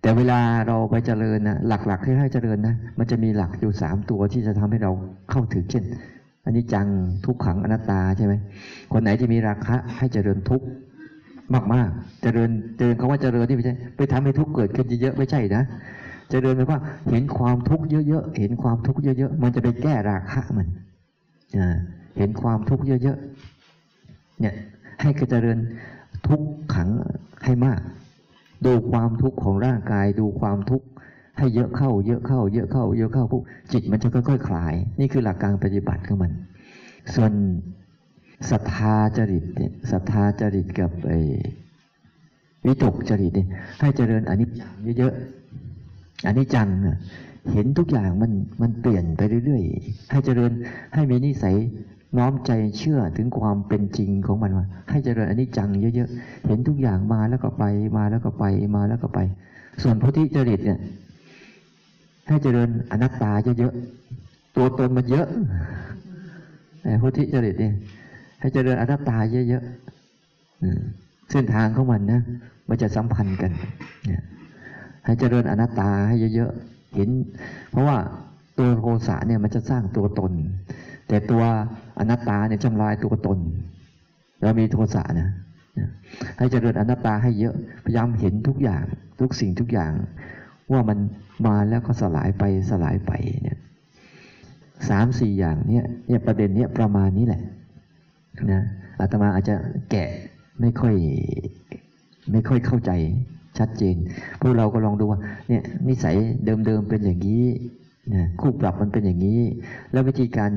[0.00, 4.92] แต่เวลาเราไปเจริญนะหลักๆที่ให้เจริญนะมันจะมีหลักอยู่สามตัวที่จะทำให้เรา
[5.30, 5.84] เข้าถึงเช่น
[6.44, 6.86] อันนี้จัง
[7.24, 8.34] ทุกขังอนัตตาใช่ไหม
[8.92, 10.62] คนไหนที่มีราคะให้เจริญทุก
[11.74, 15.62] มากๆ เจริญเจริญคาว่าเจริญที่ไม่ใช่ไปทำให้ทุกเกิดขึ้นเยอะๆไม่ใช่นะ
[16.30, 20.66] เจริญหมายว่าเห็นความทุกข์เยอะๆเห็นความทุกข์เยอะๆมันจะไปแก้ราคะมัน
[22.16, 23.41] เห็นความทุกข์เยอะๆ
[24.42, 24.54] เนี่ย
[25.02, 25.58] ให้กระเจริญ
[26.28, 26.40] ทุก
[26.74, 26.88] ขัง
[27.44, 27.80] ให้มาก
[28.66, 30.86] ดูความทุกข์ของร่างกายดูความทุกข์
[31.38, 36.32] ให้เยอะเข้า เยอะเข้า เยอะเข้า เยอะเข้าปุ๊บจิตมันจะค่อยๆคลาย นี่คือหลักการปฏิบัติของมัน
[37.14, 37.32] ส่วน
[38.50, 41.20] ศรัทธาจริตเนี่ยศรัทธาจริตกับไอ้
[42.66, 43.48] วิตกจริตเนี่ย
[43.80, 46.68] ให้เจริญอนิจจังเยอะๆอนิจจัง
[47.52, 50.52] เห็นทุกอย่างมันมันเปลี่ยนไปเรื่อยๆ ให้เจริญ
[50.94, 51.56] ให้มีนิสัย
[52.18, 57.64] น้อมใจเชื่อถึงความเป็นจริงของมันว่าให้เจริญอนิจจังเยอะๆ เห็นทุกอย่างมาแล้วก็ไป
[57.96, 58.44] มาแล้วก็ไป
[58.76, 59.18] มาแล้วก็ไป
[59.82, 60.78] ส่วนพุทธิจริตเนี่ย
[62.28, 65.26] ให้เจริญอนัตตาเยอะๆ ตัวตนมันเยอะ
[66.82, 67.74] แต่พุทธิจริตเนี่ย
[68.40, 69.16] ให้เจริญอนัตตา
[69.48, 72.20] เยอะๆเส้นทางของมันนะ
[72.68, 73.50] มันจะสัมพันธ์กัน
[74.06, 74.22] เนี่ย
[75.04, 77.08] ให้เจริญอนัตตาให้เยอะๆ เห็น
[77.70, 77.96] เพราะว่า
[78.58, 80.32] ตัวโทสะเนี่ยมันจะสร้างตัวตน
[81.08, 81.42] แต่ตัว
[82.02, 83.38] อนัตตาเนี่ยทำลายตัวตน
[84.42, 85.28] เรามีโทสะนะ
[85.78, 85.88] นะ
[86.36, 88.84] ให้เจริญอนัตตาให้เยอะพยายามเห็นทุกอย่าง
[89.20, 89.92] ทุกสิ่งทุกอย่าง
[90.72, 90.98] ว่ามัน
[91.46, 93.12] มาแล้วก็สลายไปสลายไป
[93.42, 93.58] เนี่ย
[94.88, 97.42] สามสี่อย่างเนี่ยเนี่ยประเด็นเนี้ยประมาณนี้แหละ
[98.52, 98.62] นะ
[99.00, 99.56] อาตมาอาจจะ
[99.90, 100.08] แกะ
[100.60, 100.94] ไม่ค่อย
[102.32, 102.90] ไม่ค่อยเข้าใจ
[103.58, 103.96] ชัดเจน
[104.40, 107.44] พวกเราก็ลองดูว่าเนี่ยนิสัยเดิมๆเป็นอย่างนี้
[108.14, 109.40] นะคู่ปรับมันเป็นอย่างนี้
[109.92, 110.50] แล้ววิธีการ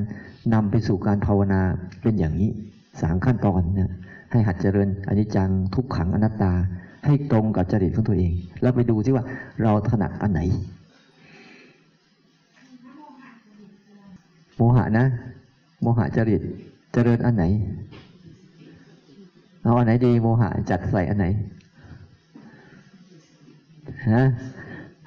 [0.54, 1.62] นำไปสู่การภาวนา
[2.02, 2.50] เป็นอย่างนี้
[3.02, 3.92] สามขั้นตอนนะ
[4.32, 6.54] ให้หัดเจริญอนิจจังทุกขังอนัตตา
[7.06, 8.32] ให้ตรงกับจริตของตัวเอง
[8.62, 9.26] แล้วไปดูที่ว่า
[9.64, 10.42] เราถนัดอันไหน
[14.56, 15.06] โมหะนะ
[15.82, 16.42] โมหะจริต
[16.94, 17.44] เจริญอันไหน
[19.64, 21.26] เอาอันไหนดีโมหะจัดใส่อันไหน
[24.12, 24.24] ฮะ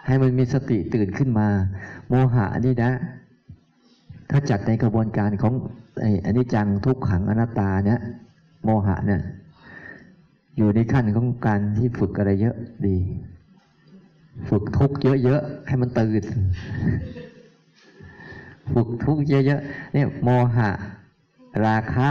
[0.07, 1.49] ให้มันมีสติตื่นขึ้นมา
[2.09, 2.93] โมหะนี่นะ
[4.31, 5.55] ถ้าจัดในกระบวนการของ
[6.01, 8.01] ไอ้อันนี้จังทุกขังอนัตตาเนี่ย
[8.65, 9.21] โมหะเนี่ย
[10.57, 12.97] อยู่ในขั้นของการที่ฝึกอะไรเยอะดี
[14.49, 14.91] ฝึกทุก
[15.25, 16.23] เยอะๆให้มันตื่น
[18.73, 20.71] ฝึกทุกเยอะๆเนี่ยโมหะ
[21.67, 22.09] ราคะ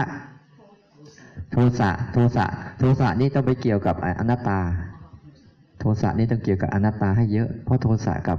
[1.52, 2.46] โทสะโทสะ
[2.78, 4.60] โทสะนี่ต้องไปเกี่ยวกับอนัตตา
[5.80, 8.38] โทสะนี่ต้องเกี่ยวกับอนัตตาให้เยอะ เพราะโทสะกับ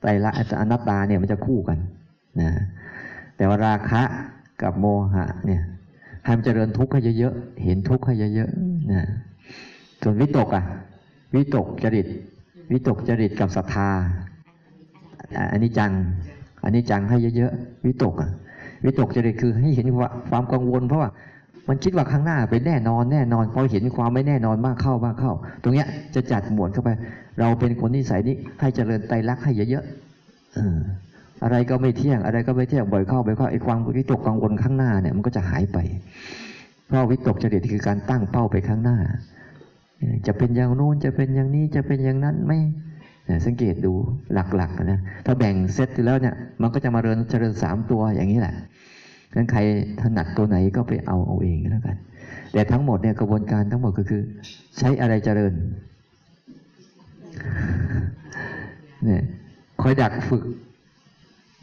[0.00, 1.78] ไตรลักษณ์อนัตตาเนี่ยมันจะคู่กัน
[2.40, 2.50] นะ
[3.36, 4.02] แต่ว่าราคะ
[4.62, 5.62] กับโมหะเนี่ย
[6.24, 9.02] ให้มันเจริญทุกข์ให้เยอะๆเห็นทุกข์ให้เยอะๆนะ
[10.02, 10.64] ส่วนวิตกอะ
[11.34, 12.06] วิตกจริต
[12.72, 13.90] วิตกจริตกับศรัทธา
[15.52, 15.92] อันนี้จัง
[16.64, 18.30] อันนี้จังให้เยอะๆวิตกอะ
[18.84, 21.10] วิตกจริตคือให้เห็นว่าความกังวลเพราะว่า
[21.68, 26.90] มันคิดว่าข้างหน้าเป็นแน่นอนแน่นอนพอเห็นความไม่แน่นอนมากเข้ามากเข้า ตรงเนี้ยจะจัดหมวดเข้าไป
[27.40, 35.78] เราเป็นคนนิสัยนี้ให้เจริญไตรลักษณ์ให้เยอะๆอะไรก็ไม่เที่ยง อะไรก็ไม่เที่ยงบ่อยเข้าบ่อยเข้าไอ้ความวิตกกังวลข้างหน้าเนี่ยมันก็จะหายไป
[36.86, 38.98] เพราะวิตกจริตคือการตั้งเป้าไปข้างหน้า
[40.26, 42.52] จะเป็นอย่างโน้นจะเป็นอย่างนี้จะเป็นอย่างนั้นไหม
[43.46, 43.92] สังเกตดู
[44.32, 48.54] หลักๆนะถ้าแบ่งเซตแล้วเนี่ยมันก็จะมาเริญเจริญสามตัวอย่างนี้แหละ
[49.34, 49.60] งั้นใคร
[50.00, 51.96] ถนัดตัวไหนก็ไปเอาเอาเองแล้วกัน
[52.52, 54.22] แต่ทั้งหมดเนี่ยกระบวนการทั้งหมดก็คือ
[54.78, 55.52] ใช้อะไรเจริญ
[59.04, 59.22] เนี่ย
[59.82, 60.44] คอยดักฝึก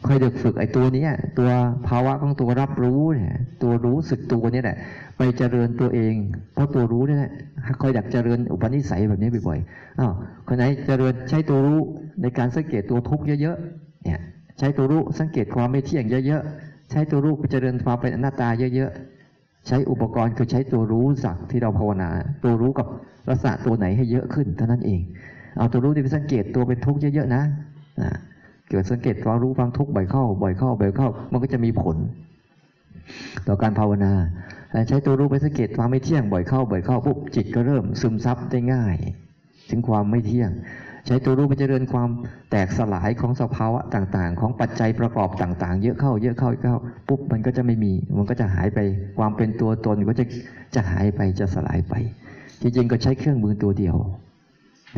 [0.06, 1.06] คอยดักฝึกไอ้ตัวนี้
[1.38, 1.50] ตัว
[1.88, 4.76] ภาวะของตัวรับรู้เนี่ย ตัวรู้สึกตัวนี่แหละ
[5.16, 6.14] ไปเจริญตัวเอง
[6.54, 7.32] เพราะตัวรู้นี่แหละ
[7.82, 10.12] คอยดักเจริญอุปนิสัยแบบนี้บ่อยๆอ้าว
[10.46, 11.80] คนไหนเจริญใช้ตัวรู้
[12.22, 14.20] ในการสังเกตตัวทุกข์เยอะๆเนี่ย
[14.58, 22.08] ใช้ตัวรู้สังเกตความไม่เที่ยงเยอะๆ ช้ตัวรู้ไปเจริญความเป็นอนัตตาเยอะๆ ใช้อุปกรณ์คือใช้ตัวรู้สักที่เราภาวนา
[22.44, 22.86] ตัวรู้กับ
[23.28, 25.00] ลักษณะตัวไหนให้เยอะขึ้นเท่านั้นเอง
[25.58, 27.42] เอาตัวรู้ที่ไปสังเกตตัวเป็นทุกข์เยอะๆนะ
[28.70, 31.96] เกิดสังเกตความรู้ความทุกข์บ่อยเข้า บ่อยเข้า บ่อยเข้า มันก็จะมีผล
[33.46, 34.12] ต่อการภาวนา
[34.88, 38.96] ใช้ตัวรู้ไปสังเกตความไม่เที่ยงบ่อยเข้า บ่อยเข้าปุ๊บจิตก็เริ่มซึมซับได้ง่าย
[39.70, 40.50] ถึงความไม่เที่ยง
[41.06, 42.08] ใช้ตัวรู้ไปเจะเริญความ
[42.50, 46.76] แตกสลายของสภาวะต่างๆ ของปัจจัยประกอบต่าง ๆ เยอะเข้า เยอะเข้าเข้า
[47.08, 48.78] ปุ๊บมันก็จะไม่มี มันก็จะหายไป
[49.18, 50.24] ความเป็นตัวตนก็จะ
[50.74, 51.94] จะหายไปจะสลายไป
[52.60, 53.96] จริงๆก็ใช้เครื่องมือตัวเดียว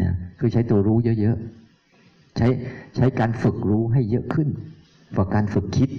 [0.01, 2.49] นะคือใช้ตัวรู้เยอะๆใช้
[2.97, 4.49] ใช้การฝึกรู้ให้เยอะขึ้น
[5.17, 5.91] กว่าการฝึกคิด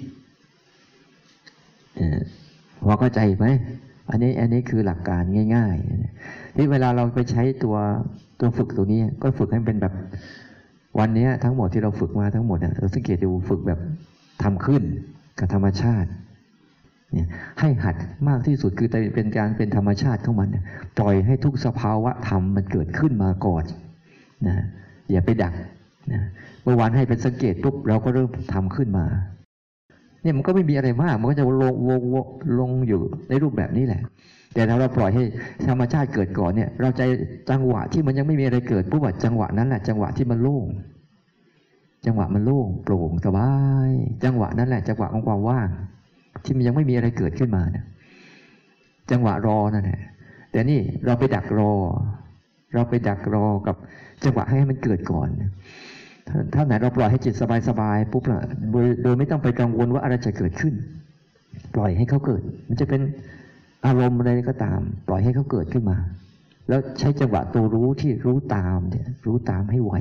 [2.82, 3.46] พอเข้าใจไหม
[4.10, 5.22] อันนี้อันนี้คือหลักการ
[5.54, 5.76] ง่าย
[6.16, 7.76] ๆ ที่เวลาเราไปใช้ตัว
[8.40, 9.94] ตัวฝึกตัวนี้ ก็ฝึกให้เป็นแบบ
[10.98, 13.78] วันนี้ทั้งหมดที่เราฝึกมาทั้งหมดเราสังเกตดูฝึกแบบ
[14.42, 14.82] ทำขึ้น
[15.38, 16.08] กับธรรมชาติ
[17.12, 17.28] เนี่ย
[17.60, 17.96] ให้หัด
[18.28, 20.48] มากที่สุดคือเป็นการเป็นธรรมชาติของมัน
[20.98, 23.64] ปล่อยให้ทุกสภาวะธรรมมันเกิดขึ้นมาก่อน
[24.46, 24.56] นะ
[25.10, 25.54] อย่าไปดัก
[26.12, 26.22] นะ
[26.62, 29.06] เมื่อวานให้เป็นสังเกตปุ๊บเราก็เริ่มทำขึ้นมา
[30.22, 32.02] เนี่ยมันก็ไม่มีอะไรมาก มันก็จะลงวง
[32.58, 34.02] ลงอยู่ในรูปแบบนี้แหละ
[34.54, 35.24] แต่ถ้าเราปล่อยให้
[35.68, 37.02] ธรรมชาติเกิดก่อนเนี่ย เราใจ
[37.50, 40.66] จังหวะที่มันยังไม่มีอะไรเกิดปุ๊บจังหวะนั้นแหละจังหวะที่มันโล่ง
[42.06, 43.52] จังหวะมันโล่งโปร่งสบา
[43.88, 43.90] ย
[44.24, 45.68] จังหวะนั้นแหละจังหวะของความว่าง
[46.44, 47.84] ที่มันยังไม่มีอะไรเกิดขึ้นมาเนี่ย
[49.10, 50.00] จังหวะรอนั่นแหละ
[50.52, 51.72] แต่นี่เราไปดักรอ
[52.74, 53.76] เราไปดักรอกับ
[54.24, 55.28] จังหวะให้มันเกิดก่อน
[56.54, 57.34] ถ้าไหนเราปล่อยให้จิต
[57.68, 58.40] สบายๆปุ๊บละ
[58.72, 60.74] โดยโดยไม่ต้องไปกังวลว่าอะไรจะเกิดขึ้น
[61.74, 63.00] ปล่อยให้เขาเกิด มันจะเป็น
[63.86, 65.98] อารมณ์อะไรก็ตาม ปล่อยให้เขาเกิดขึ้นมา
[66.68, 69.94] แล้วใช้จังหวะตัวรู้ที่รู้ตามเนี่ยรู้ตามให้ไว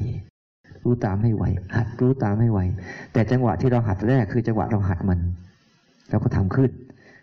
[0.83, 1.43] รู้ตามให้ไว
[1.75, 2.59] หัดรู้ตามให้ไว
[3.13, 5.19] แต่จังหวะที่เราหัดแรกคือจังหวะเราหัดมัน
[6.09, 6.71] เราก็ทำขึ้น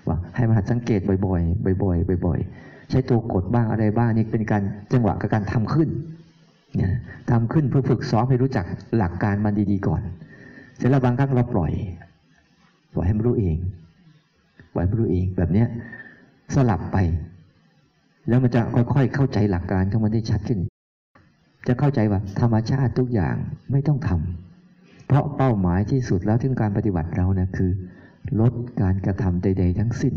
[0.09, 5.88] ว่าให้มันหัดสังเกตบ่อยๆ บ่อยๆ บ่อย ๆ ใช้ตัวกดบ้างอะไรบ้างนี่เป็นการจังหวะกับการทำขึ้น
[7.31, 8.64] ทำขึ้นเพื่อฝึกซ้อมให้รู้จัก
[8.97, 10.03] หลักการมันดีๆก่อน
[10.77, 11.73] เสร็จแล้วบางครั้งเราปล่อย
[12.95, 13.57] ปล่อยให้มันรู้เอง
[14.73, 15.69] ปล่อยให้มันรู้เองแบบเนี้ย
[16.54, 16.96] สลับไป
[18.28, 20.59] แล้วมันจะค่อยๆเข้าใจหลักการของมันได้ชัดขึ้น
[21.66, 23.37] จะเข้าใจว่าธรรมชาติทุกอย่าง
[23.72, 27.70] ไม่ต้องทำเพราะเป้าหมายที่สุดแล้วถึงการปฏิบัติเรานะคือ
[28.40, 30.14] ลดการกระทำใด ๆ ทั้งสิ้น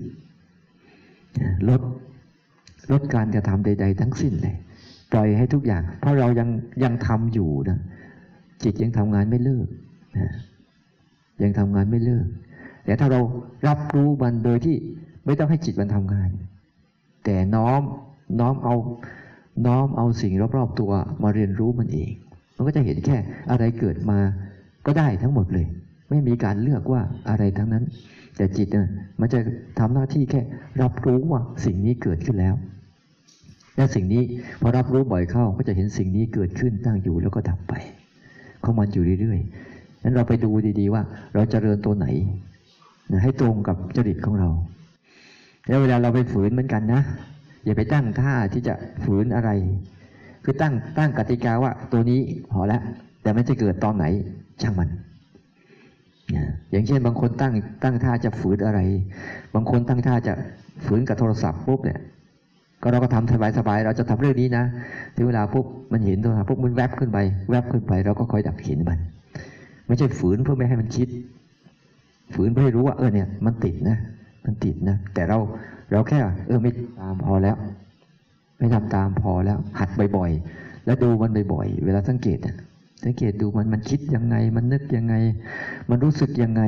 [1.70, 1.82] ลด
[2.92, 4.56] ลดการกระทำใด ๆ ทั้งสิ้นเลย
[5.12, 6.50] ปล่อยให้ทุกอย่าง เพราะเรายัง
[6.84, 7.80] ยังทำอยู่นะ
[8.64, 9.68] จิตยังทำงานไม่เลิก
[10.18, 10.34] นะ
[11.44, 12.26] ยังทำงานไม่เลิก
[12.86, 13.20] แต่ถ้าเรา
[13.68, 14.76] รับรู้มันโดยที่
[15.26, 16.30] ไม่ต้องให้จิตมันทำงาน
[17.26, 17.82] แต่น้อม
[18.40, 18.76] น้อมเอา
[19.68, 20.92] น้อมเอาสิ่งรอบๆตัว
[21.24, 22.12] มาเรียนรู้มันเอง
[22.56, 23.18] มันก็จะเห็นแค่
[23.52, 24.20] อะไรเกิดมา
[24.86, 25.68] ก็ได้ทั้งหมดเลย
[26.10, 27.84] ไม่มีการเลือกว่าอะไรทั้งนั้น
[28.38, 28.88] แต่จิตเนี่ย
[29.20, 29.40] มันจะ
[29.80, 30.42] ทำหน้าที่แค่
[30.82, 32.56] รับรู้ว่าสิ่งนี้เกิดขึ้นแล้ว
[33.76, 34.24] และสิ่งนี้
[34.62, 37.74] พอรับรู้บ่อยเข้าก็จะเห็นสิ่งนี้เกิดขึ้นตั้งอยู่แล้วก็ดับไป
[38.64, 41.02] ของมันอยู่เรื่อยๆนั้นเราไปดูดีๆว่า
[41.34, 42.08] เราจเจริญตัวไหน
[43.24, 44.50] ให้ตรงกับจริตของเรา
[45.70, 47.02] แล้วเวลาเราไปฝืนเหมือนกันนะ
[47.66, 49.50] อย่าไปตั้งท่าที่จะฝืนอะไร
[50.44, 52.20] คือตั้งตั้งกติกาว่าตัวนี้
[52.52, 52.82] พอแล้ว
[53.22, 54.06] แต่ไม่จะเกิดตอนไหน
[54.62, 54.90] ช่างมัน
[56.72, 57.54] อย่างเช่นบางคนตั้ง
[57.84, 58.80] ตั้งท่าจะฝืนอะไร
[59.56, 60.34] บางคนตั้งท่าจะ
[60.86, 62.00] ฝืนกับโทรศัพท์ปุ๊บเนี่ย
[62.82, 64.64] ก็เราก็ทำสบายๆเราจะทำเรื่องนี้นะ
[65.16, 67.18] ถึงเวลาปุ๊บมันเห็นโทรศัพท์ปุ๊บมันแวบขึ้นไป
[67.50, 69.00] แวบขึ้นไปเราก็คอยดับเห็นมัน
[69.88, 71.08] ไม่ใช่ฝืนเพื่อไม่ให้มันคิด
[72.34, 73.98] ฝืนเพื่อให้รู้ว่าเออเนี่ยมันติดนะ
[74.44, 75.38] มันติดนะ แต่เรา
[75.92, 77.56] เราแค่ เออไม่ตามพอแล้ว
[78.58, 82.38] ไม่ทำตามพอแล้ว หัดบ่อยๆ แล้วดูมันบ่อยๆ เวลาสังเกต
[83.04, 85.16] สังเกตดูมันมันคิดยังไง มันนึกยังไง
[85.90, 86.62] มันรู้สึกยังไง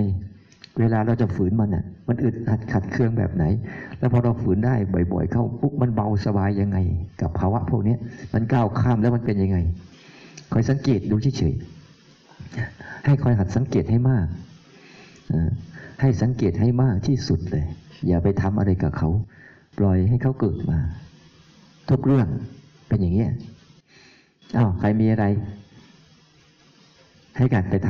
[0.80, 3.44] เวลาเราจะฝืนมันอะ มันอึดอัดขัดเครื่องแบบไหน
[4.00, 4.76] แล้วพอเราฝืนได้
[5.14, 6.78] บ่อย ๆ เข้าปุ๊บมันเบาสบายยังไง
[7.22, 7.96] กับภาวะพวกนี้
[8.34, 9.58] มันก้าวข้ามแล้วมันเป็นยังไง
[10.54, 14.26] คอยสังเกตดูเฉยๆให้คอยหัดสังเกตให้มาก
[16.02, 17.66] ให้สังเกตให้มากที่สุดเลย
[18.08, 19.10] อย่าไปทำอะไรกับเขา
[19.78, 20.80] ปล่อยให้เขาเกิดมา
[21.90, 22.28] ทุกเรื่อง
[22.88, 23.32] เป็นอย่างนี้ย
[24.58, 25.26] อ้าวใครมีอะไร
[27.38, 27.90] ให้กัดไปท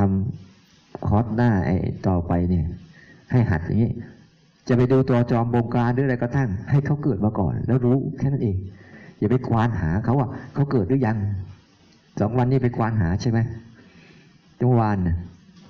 [0.54, 1.76] ำคอร์สหน้าไอ้
[2.08, 2.65] ต่อไปเนี่ย
[3.32, 3.91] ให้หัดอย่างนี้
[4.67, 8.58] จะไปดูตัวจอมบงการหรืออะไรก็ทั้ง ให้เขาเกิดมาก่อน แล้วรู้แค่นั้นเอง
[9.19, 11.17] อย่าไปควานหาเขาว่าเขาเกิดหรือยัง
[12.19, 13.39] สองวันนี้ไปควานหาใช่ไหม
[14.60, 14.97] จังวาน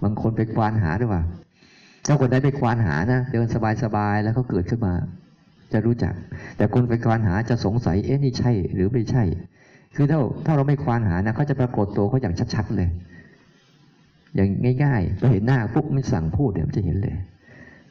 [0.04, 1.23] บางคนไปควานหาหรือเปล่า
[2.07, 3.47] ถ้าคนได้ไปควานหานะเดิน
[3.83, 4.93] สบายๆแล้วเขาเกิดขึ้นมา
[5.73, 6.13] จะรู้จัก
[6.57, 9.23] แต่คนไปควานหาจะสงสัยเอ๊ะนี่ใช่หรือไม่ใช่
[9.95, 12.89] คือถ้าถ้าเราไม่ควานหานะเขาจะปรากฏตัวเขาอย่างชัดๆเลย
[14.35, 14.49] อย่าง
[14.83, 17.15] ง่ายๆเราเห็นหน้าปุ๊บมันสั่งพูดเดี๋ยวมันจะเห็นเลย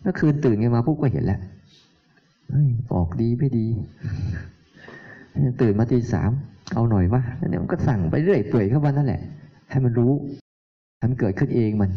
[0.03, 1.41] เมื่อคืนตื่นกันมาปุ๊บก็เห็นแล้ว
[2.95, 3.67] ออกดีไม่ดี
[5.61, 6.31] ตื่นมาตีสาม
[6.75, 9.23] เอาหน่อยวะเนี่ยมันก็สั่งไปเรื่อยเปื่อยเข้ามานั่นแหละ
[9.71, 10.13] ให้มันรู้
[11.03, 11.91] มันเกิดขึ้นเองมัน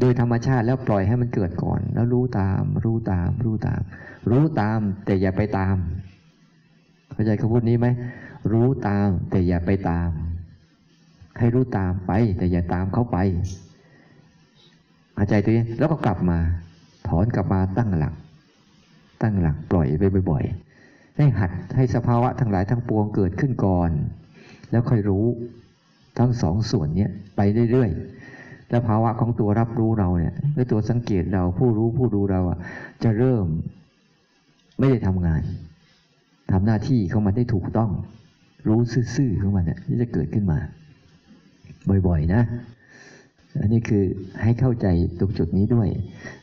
[0.00, 3.80] โดยธรรมชาติแล้วปล่อยให้มันเกิดก่อน แล้วรู้ตาม รู้ตาม รู้ตาม
[4.30, 5.76] รู้ตามแต่อย่าไปตาม
[7.12, 7.86] เข้าใจคำพูดนี้ไหม
[8.52, 10.08] รู้ตามแต่อย่าไปตาม
[11.38, 13.18] ให้รู้ตามไป แต่อย่าตามเขาไป
[15.16, 16.38] หายใจตัวเองแล้วก็กลับมา
[17.08, 18.14] ถอนกลับมาตั้งหลัก
[19.22, 23.90] ตั้งหลักปล่อยไปบ่อยๆ ให้หัดให้สภาวะทั้งหลายทั้งปวงเกิดขึ้นก่อน
[24.70, 25.26] แล้วค่อยรู้
[26.18, 27.40] ทั้งสองส่วนเนี้ยไป
[27.72, 28.21] เรื่อยๆ
[28.72, 32.58] แล้วภาวะของตัวรับรู้เราเนี่ยหรือตัวสังเกตเราผู้รู้ผู้ดูเราอะ
[33.04, 33.46] จะเริ่ม
[34.78, 35.42] ไม่ได้ทำงาน
[36.52, 37.90] ทำหน้าที่ของมันได้ถูกต้อง
[38.68, 38.80] รู้
[39.14, 40.58] ซื่อๆของมันเนี่ยที่จะเกิดขึ้นมา
[42.06, 42.42] บ่อยๆ นะ
[43.60, 44.04] อันนี้คือ
[44.42, 44.86] ให้เข้าใจ
[45.18, 45.88] ตรงจุดนี้ด้วย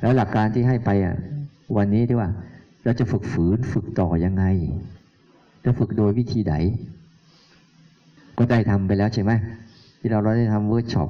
[0.01, 1.15] แล้วหลักการที่ให้ไปอะ
[1.77, 2.29] วันนี้ที่ว่า
[2.83, 4.43] เราจะฝึกฝืนฝึกต่อยังไง
[5.65, 6.53] จะฝึกโดยวิธีไหน
[8.37, 9.31] ก็ได้ทำไปแล้วใช่ไหม
[9.99, 11.09] ที่เราเราได้ทำเวิร์กช็อป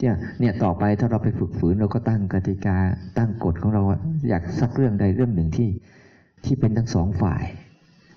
[0.00, 2.76] เนี่ยเนี่ยต่อไปถ้าเราไปฝึกฝืนเราก็ตั้งกติกา
[3.18, 3.82] ตั้งกฎของเรา
[4.28, 5.68] อยากสักเรื่องใดเรื่องหนึ่งที่
[6.44, 7.44] ที่เป็นทั้งสองฝ่าย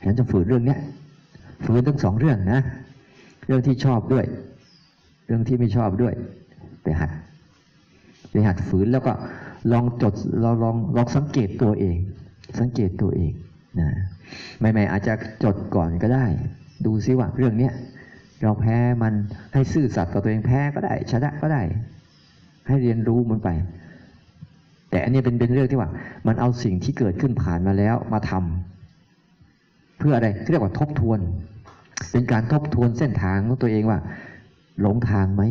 [0.05, 0.79] ฉันจะฝืนเรื่องเนี้ย
[1.65, 2.61] ฝืนทั้งสองเรื่องนะ
[3.47, 4.25] เรื่องที่ชอบด้วย
[5.25, 6.13] เรื่องที่ไม่ชอบด้วย
[6.83, 7.11] ไปหัด
[8.31, 9.13] ไปหัดฝืนแล้วก็
[9.71, 11.97] ลองจดเราลองลองสังเกตตัวเอง
[12.59, 13.31] สังเกตตัวเอง
[13.79, 13.89] นะ
[14.59, 16.25] ใหม่ๆอาจจะจดก่อนก็ได้
[16.85, 17.73] ดูซิว่าเรื่องเนี้ย
[18.41, 19.13] เราแพ้มัน
[19.53, 21.61] ให้ซื่อสัตย์ต่อตัวเองแพ้ก็ได้ชนะก็ได้
[22.67, 23.49] ให้เรียนรู้มันไป
[24.89, 25.89] แต่อันนี้เป็นเป็นเรื่องที่ว่า
[26.27, 31.19] มันเอาสิ่งที่เกิดขึ้นผ่านมาแล้วมาทำเพื่ออะไรเรียกว่าทบทวน
[32.11, 33.99] เป็นการทบทวนเส้นทางของตัวเองว่า
[34.81, 35.43] หลงทางไหม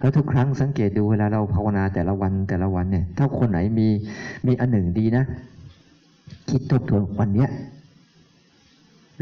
[0.00, 3.88] แล้วทุกครั้งสังเกตดูเวลาเราภาวนาแต่ละวันแต่ละวันเนี่ย ถ้าคนไหนมี
[4.46, 5.24] มีอันหนึ่งดีนะ
[6.50, 7.50] คิดทบทวนวันเนี้ย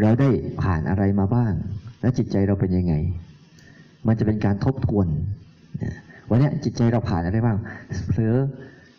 [0.01, 0.29] เราได้
[0.63, 1.53] ผ่านอะไรมาบ้าง
[2.05, 2.95] แล้วจิตใจเราเป็นยังไง
[4.07, 5.07] มันจะเป็นการทบทวน
[6.29, 7.57] วันนี้จิตใจเราผ่านอะไรบ้าง
[8.09, 8.37] เผลอ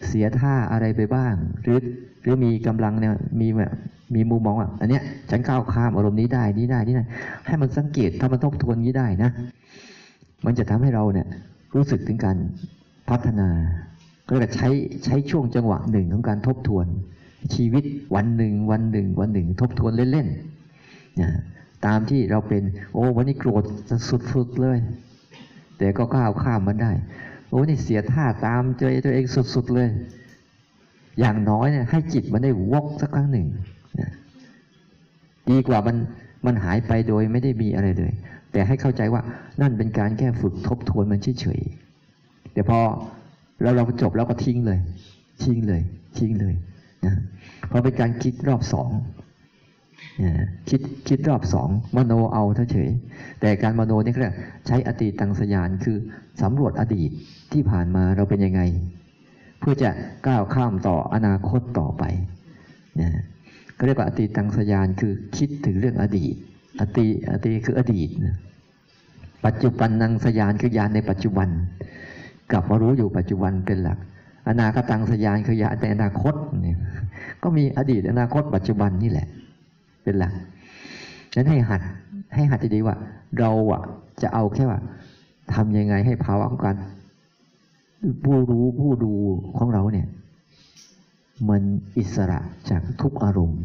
[0.08, 1.80] เสียท่าอะไรไปบ้าง หรือ
[2.22, 3.72] หรือมีกำลังเนี่ยมีแบบ
[4.16, 7.06] มีมุมมองว่าอันเนี้ยฉันก้าวข้ามอารมณ์นี้ได้นี้ได้นี้ได้
[7.46, 9.32] ให้มันสังเกตถ้ามันทบทวนนี้ได้นะ
[10.46, 11.28] มันจะทำให้เราเนี่ย
[11.76, 12.38] รู้สึกถึงการ
[13.10, 13.50] พัฒนา
[14.30, 14.70] ก็เลยใช้
[15.06, 16.86] ใช้ช่วงจังหวะหนึ่งของการทบทวน
[17.56, 17.84] ชีวิต
[18.16, 21.30] วันหนึ่งวันหนึ่ง วันหนึ่ง ทบทวนเล่นๆนะ
[21.86, 23.64] ตามที่เราเป็น โอ้ วันนี้โกรธ
[24.32, 24.80] สุดๆเลย
[25.78, 26.92] แต่ก็ก้าวข้ามมันได้
[27.50, 29.90] โอ้นี่เสียท่าตามเจอตัวเองสุดๆเลย
[31.20, 33.48] อย่างน้อยเนี่ยให้จิตมันได้วกสักครั้งหนึ่ง
[34.00, 34.12] นะ
[35.50, 35.96] ดีกว่ามัน
[36.46, 38.14] มันหายไปโดยไม่ได้มีอะไรเลย
[38.52, 39.22] แต่ให้เข้าใจว่า
[39.62, 42.80] นั่นเป็นการแค่ฝึกทบทวนมันเฉยๆแต่พอ
[43.62, 44.80] แล้วเราจบแล้วก็ทิ้งเลย
[45.44, 45.82] ทิ้งเลย
[46.18, 46.56] ทิ้งเลย
[47.06, 47.16] นะ
[47.68, 48.90] เพราะเป็นการคิดรอบสอง
[50.70, 52.90] คิดคิดรอบสองมโนเอาเฉย
[53.42, 54.22] แต่การมโนนี่ก็
[54.68, 55.98] ใช้อดีตตังสยานคือ
[56.42, 57.10] สำรวจอดีต
[57.54, 58.62] ที่ผ่านมาเราเป็นยังไง
[59.60, 59.90] เพื่อจะ
[60.28, 62.04] ก้าวข้ามต่ออนาคตต่อไป
[63.02, 63.10] นะ
[63.78, 66.36] ก็เรียกว่าอดีตตังสยานคือคิดถึงเรื่องอดีต
[66.82, 68.10] อดีตอดีตคืออดีต
[69.46, 71.50] ปัจจุบันนังสยานคือยานในปัจจุบัน
[72.52, 73.98] กลับมารู้อยู่ปัจจุบันเป็นหลัก
[74.50, 76.78] อนาคตังสยานคือยานในอนาคตเนี่ย
[77.44, 79.28] ก็มีอดีตอนาคตปัจจุบันนี่แหละ
[80.06, 80.34] เป็นหลัก
[81.36, 81.82] นั้นให้หัด
[82.36, 82.96] ให้หัดดีๆว่า
[83.40, 83.82] เราอะ
[84.22, 84.80] จะเอาแค่ว่า
[85.54, 86.76] ทำยังไงให้ภาวะของการ
[88.24, 89.14] ผู้รู้ผู้ดู
[89.58, 90.08] ของเราเนี่ย
[91.50, 91.62] มัน
[91.98, 92.40] อิสระ
[92.70, 93.62] จากทุกอารมณ์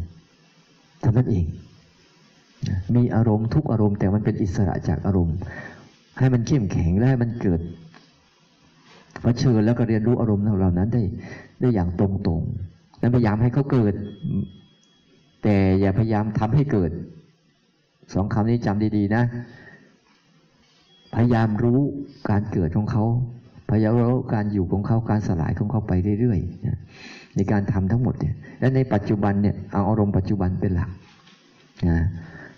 [1.01, 1.45] เท่านั้นเอง
[2.95, 5.37] มีอารมณ์ทุกอารมณ์ แต่มันเป็นอิสระจากอารมณ์
[6.17, 7.61] ให้มันเข้มแข็งและให้มันเกิด
[9.21, 11.03] เผชิญแล้วก็เรียนรู้อารมณ์เหล่านั้นได้
[11.61, 13.93] ได้อย่างตรงๆ และพยายามให้เขาเกิด
[15.81, 16.91] อย่าพยายามทำให้เกิด
[18.13, 19.23] สองคำนี้จำดีๆนะ
[21.15, 21.79] พยายามรู้
[22.29, 23.03] การเกิดของเขา
[23.69, 30.89] พยายามรู้การอยู่ของเขา การสลายของเขาไปเรื่อยๆในการทำทั้งหมดเนี่ย และในปัจจุบันเนี่ยเอาอารมณ์ปัจจุบันเป็นหลัก
[31.89, 31.99] นะ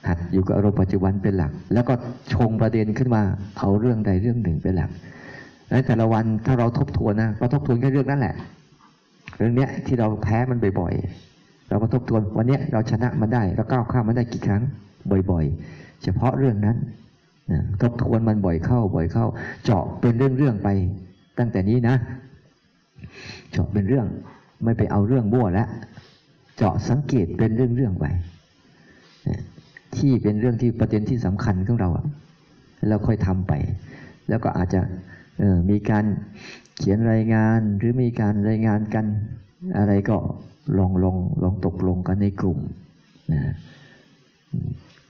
[0.08, 1.94] หัดอยู่กับอารมณ์ปัจจุบันเป็นหลัก แล้วก็
[2.34, 3.22] ชงประเด็นขึ้นมา
[3.60, 4.90] เอาเรื่องใดเรื่องหนึ่งเป็นหลัก
[5.70, 8.36] แล้วแต่ละวันถ้าเราทบทวนนะก็ทบทวนแค่เรื่องนั้นแหละ
[9.38, 11.33] เรื่องเนี้ยที่เราแพ้มันบ่อยๆ
[11.69, 14.63] เราก็ทบทวนวันนี้เราชนะมันได้ เราก้าวข้ามมันได้กี่ครั้ง
[15.32, 16.78] บ่อยๆ เฉพาะเรื่องนั้น
[17.82, 19.26] ทบทวนมันบ่อยเข้าบ่อยเข้า
[19.63, 20.69] เจาะเป็นเรื่องๆไป
[21.39, 21.95] ตั้งแต่นี้นะ
[23.52, 24.08] เจาะเป็นเรื่อง
[24.63, 25.67] ไม่ไปเอาเรื่องบ้วแล้ว
[26.58, 28.06] เจาะสังเกตเป็นเรื่องๆไป
[29.97, 32.06] ที่เป็นเรื่องที่ประเด็นที่สำคัญของเราอะ
[32.89, 33.54] เราค่อยทำไป
[34.30, 34.82] แล้วก็อาจจะ
[35.69, 36.06] มีการ
[36.78, 39.06] เขียนรายงานหรือมีการรายงานกัน
[39.78, 40.17] อะไรก็
[40.78, 42.60] ลองลองลองตกลงกันในกลุ่ม
[43.34, 43.41] นะ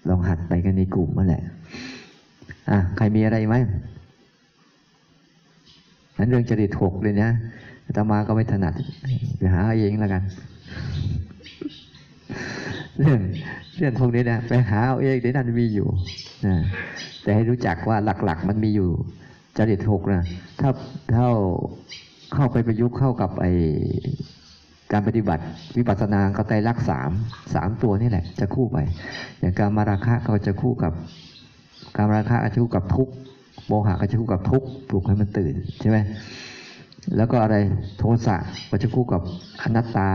[0.09, 1.43] ลองหัดไปกันในกลุ่มนั่นแหละ
[2.69, 3.55] อะใครมีอะไรไหม
[6.17, 7.29] นั้นเรื่องจริตหกเลยนะ
[7.85, 8.73] อาตมาก็ไม่ถนัด
[9.37, 10.23] ไปหาเองแล้วกัน
[12.97, 13.19] เรื่อง
[13.77, 15.87] เรื่องพวกนี้นะไปหาเอาเองเดี๋ยวนั้นมีอยู่
[16.45, 16.55] นะ
[17.23, 18.89] แต่ให้รู้จักว่าหลักๆ มันมีอยู่
[19.57, 20.23] จริตหกนะ
[20.59, 20.69] ถ้า
[21.13, 21.29] เท่า
[22.33, 23.45] เข้าไปประยุกต์เข้ากับไอ
[24.93, 25.43] การปฏิบัติ
[25.77, 27.11] วิปัสสนาก็ไตรลักษณ์สาม
[27.53, 28.77] สามตัวนี่แหละ จะคู่ไป
[29.39, 30.93] อย่างการมาราคะก็จะคู่กับ
[31.95, 33.09] การมาราคะจะคู่กับทุก
[33.67, 35.97] โมหะก็จะคู่กับทุกปลุกให้มันตื่นใช่ไหม
[37.17, 37.55] แล้วก็อะไร
[37.99, 38.35] โทสะ
[38.69, 39.21] ก็จะคู่กับ
[39.61, 40.09] อนัตตา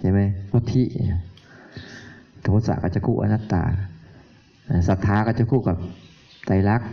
[0.00, 0.20] ใช่ไหม
[0.50, 0.82] พุทธิ
[2.42, 3.62] โทสะก็จะคู่อนัตตา
[4.88, 5.76] ศรัทธาก็จะคู่กับ
[6.46, 6.88] ไตรลักษณ์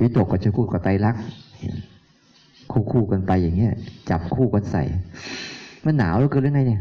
[0.00, 1.22] วิตกก็จะคู่กับไตรลักษณ์
[2.72, 3.72] คู่คู่กันไปอย่างเงี้ย
[4.10, 4.82] จับคู่กันใส่
[5.84, 6.80] มันหนาวหรือเกินหรือไงเนี่ย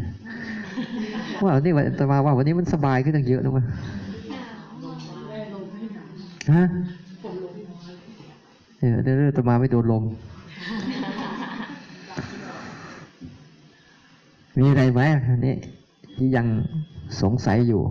[1.43, 3.63] ว่านี่วันตมาว่าวันนี้มันสบายขึ้นตั้งเยอะนะวะ
[6.53, 6.65] ฮะ
[8.77, 10.03] เดี๋ยวเดี๋ยวตมาไม่โดนลม
[14.59, 15.55] มีอะไรไหมอันี่
[16.17, 16.47] ที่ยัง
[17.21, 17.81] สงสัยอยู่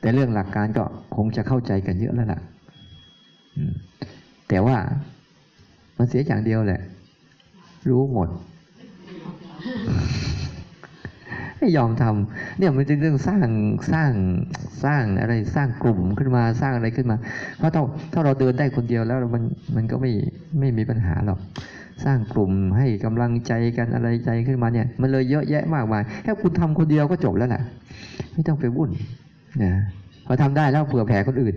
[0.00, 0.84] แต่เรื่องหลักการก็
[1.16, 2.40] คงจะเข้าใจกันเยอะแล้วล่ะ
[4.48, 4.76] แต่ว่า
[5.96, 6.80] มันเสียอย่างเดียวแหละ
[7.88, 8.28] รู้หมด
[11.58, 13.48] ให้ยอมทำเนี่ยมันจะเรื่องสร้าง
[13.92, 14.12] สร้าง
[14.84, 17.16] สร้างอะไรสร้างกลุ่มขึ้นมาสร้างอะไรขึ้นมา
[17.58, 17.82] เพราะถ้า
[18.12, 19.42] ถ้าเราเดินได้คนเดียวแล้วมัน
[19.76, 20.10] มันก็ไม่
[20.58, 21.38] ไม่มีปัญหาหรอก
[22.04, 27.62] สร้างกลุ่มให้กำลังใจกันอะไรใจขึ้นมาเนี่ย มันเลยเยอะแยะมากมายแค่คุณทำคนเดียวก็จบแล้วแหละ
[28.32, 28.90] ไม่ต้องไปวุ่น
[29.62, 29.72] นะ
[30.26, 31.54] พอทำได้แล้วเผื่อแผ่คนอื่น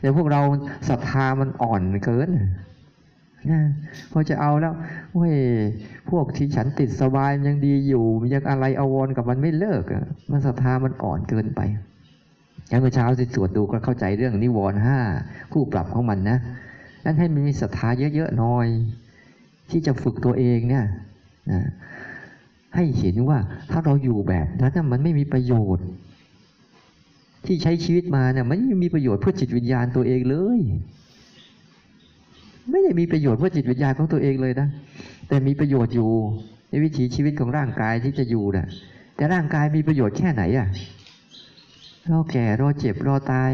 [0.00, 0.40] แต่พวกเรา
[0.88, 2.30] ศรัทธามันอ่อนเกิน
[3.50, 3.60] นะ
[4.12, 4.74] พอจะเอาแล้ว
[5.14, 5.36] เว้ย
[6.10, 9.84] พวกที่ฉันติดสบายยังดีอยู่ยังอะไรอาวรกับมันไม่เลิก
[10.30, 11.60] มันศรัทธามันอ่อนเกินไป
[12.68, 14.98] อย่างเมื่อเช้าสิสวดดูก็เข้าใจเรื่องนิวรณ์ห้า
[15.52, 16.38] คู่ปรับของมันนะ
[17.04, 18.68] นั่นให้มันมีศรัทธาเยอะๆหน่อย
[19.70, 20.84] ที่จะฝึกตัวเองเนี่ย
[21.52, 21.60] นะ
[22.74, 23.38] ให้เห็นว่า
[23.70, 25.86] ถ้าเราอยู่แบบนั้นมันไม่มีประโยชน์
[27.46, 30.60] ที่ใช้ชีวิตมาเนี่ยมันไม่มีประโยชน์เพื่อจิตวิญญาณตัวเองเลย
[32.70, 34.68] ไม่ได้มีประโยชน์เพื่อจิตวิญญาณของตัวเองเลยนะ
[35.28, 36.10] แต่มีประโยชน์อยู่
[36.68, 38.66] ในวิถีชีวิตของร่างกายที่จะอยู่น่ะ
[39.16, 40.68] แต่ร่างกายมีประโยชน์แค่ไหนอะ
[42.08, 43.50] เราแก่เราเจ็บเราตาย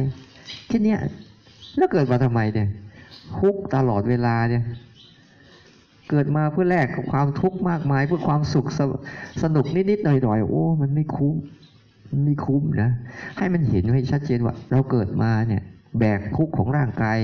[0.69, 0.97] แค่นี้
[1.77, 2.69] แล้วเกิดมาทำไมเนี่ย
[3.39, 4.65] ทุกตลอดเวลาเนี่ย
[6.11, 8.81] เกิดมาเพื่อแลกกับความทุกข์มากมายเพื่อความสุขส
[9.43, 11.37] สนุกนิดๆหน่อยๆโอ้ มันไม่คุ้ม
[12.11, 12.91] มันไม่คุ้มนะ
[13.39, 15.63] ให้มันเห็นให้ชัดเจนว่า เราเกิดมาเนี่ย
[15.99, 17.19] แบกทุกข์ของร่างกาย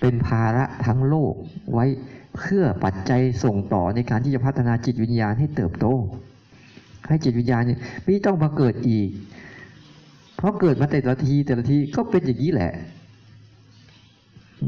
[0.00, 1.34] เป็นภาระทั้งโลก
[1.72, 1.86] ไว้
[2.36, 5.86] เพื่อปัจจัยส่งต่อในการที่จะพัฒนาจิตวิญญาณให้เติบโต
[7.08, 9.08] ให้จิตวิญญาณเนี่ยไม่ต้องมาเกิดอีก
[10.36, 12.72] เพราะเกิดมาแต่ละทีแต่ละทีก็เป็นอย่างนี้แหละ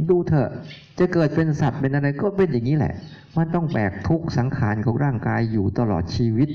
[0.09, 0.51] ดูเถอะ
[0.99, 2.95] จะเกิดเป็นสัตว์เป็นอะไรก็เป็นอย่างนี้แหละ
[3.37, 6.49] มันต้องแบกทุกข์สังขารของร่างกายอยู่ตลอดชีวิต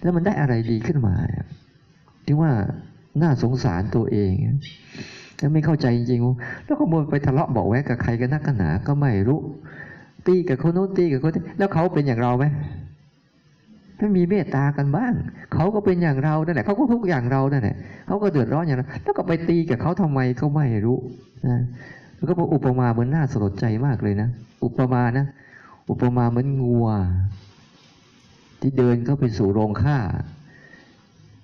[0.00, 1.14] แล้วมันได้อะไรดีขึ้นมา
[2.26, 2.52] ที่ว่า
[3.22, 4.32] น่าสงสารตัวเอง
[5.38, 9.40] แล้วไม่เข้าใจจริงๆแล้วขโมยไปทะเลาะบอกแวะกับใครกันนักกันหนาก็ไม่รู้
[10.26, 12.44] ตีกับคนโน้นตีกับคนนี้แล้วเขาเป็นอย่างเราไหม
[13.98, 15.12] ถ้ามีเมตตากันบ้าง
[15.54, 17.76] เขาก็เป็นอย่างเรานั่นแหละเขาก็ทุกอย่างเรานั่นแหละ
[18.06, 20.98] เขาก็เดือดร้อนอย่างนั้นแล้วก็ไปตีกับเขาทำไมก็ไม่รู้
[21.46, 21.60] นะ
[22.16, 24.28] แล้วก็พออุปมาเหมือนน่าสลดใจมากเลยนะ
[24.64, 25.26] อุปมานะ
[25.90, 26.88] อุปมาเหมือนงัว
[28.60, 29.98] ที่เดินเข้าไปสู่โรงฆ่า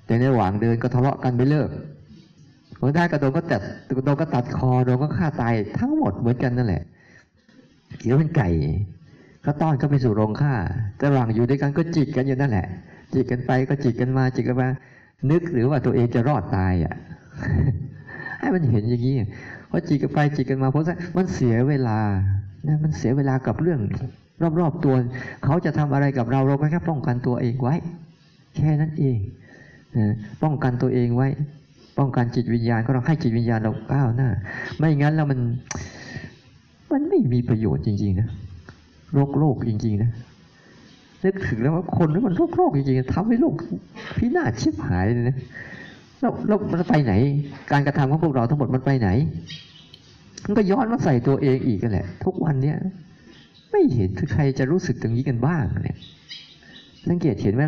[0.06, 1.70] แต่ในระหว่างเดินก็ทะเลาะกันไม่เลิก
[2.84, 3.62] คนได้กระโดนก็ตัด
[3.96, 6.82] กระโดนก็ตัดคอโดนก็ฆ่าตายทั้งหมดเหมือนกันนั่นแหละ
[8.02, 8.48] เดี๋ยวเป็นไก่
[9.44, 10.54] ก็ต้อนเข้าไปสู่โรงฆ่า
[10.96, 12.66] แต่ระหว่างอยู่ด้วยกันก็จิกกันอยู่นั่นแหละ
[13.12, 14.68] จิกกันไปก็จิกกันมาจิกกันมา
[15.30, 16.94] นึกหรือว่าตัวเองจะรอดตายอะ
[18.38, 19.14] ให้มันเห็นอย่างนี้
[19.70, 20.84] พอจิกกันไปจิกกันมาเพราะ
[21.16, 21.98] มันเสียเวลา
[22.66, 23.80] นะมันเสียเวลากับเรื่อง
[24.60, 24.94] รอบๆตัว
[25.44, 27.74] เขาจะทำอะไรกับเราเราก็แค่ป้องกันตัวเองไว้
[28.56, 29.18] แค่นั้นเอง
[29.96, 31.28] นะป้องกันตัวเองไว้
[32.02, 34.28] ป้องกันจิตวิญญาณก็ต้องให้จิตวิญญาณเราก้าวหน้า
[34.78, 35.38] ไม่งั้นแล้วมัน
[36.92, 38.28] มันไม่มีประโยชน์จริง ๆ นะ
[39.12, 40.10] โรคโลกจริง ๆ นะ
[41.24, 43.54] นึกถึงแล้วว่าคนนี่มันโรคโลกจริงๆทำให้โลก
[44.16, 45.36] พินาศชิบหายเลยนะ
[46.20, 47.12] แล้วแล้วมันไปไหน
[47.72, 49.08] การกระทำของพวกเราทั้งหมดมันไปไหน
[50.46, 52.76] มันก็ย้อนมาใส่ตัวเองอีกกันแหละ ทุกวันเนี้ย
[53.70, 55.98] ไม่เห็นใครจะรู้สึกตรงนี้กันบ้างเนี่ย
[57.08, 57.62] สังเกตเห็นไหม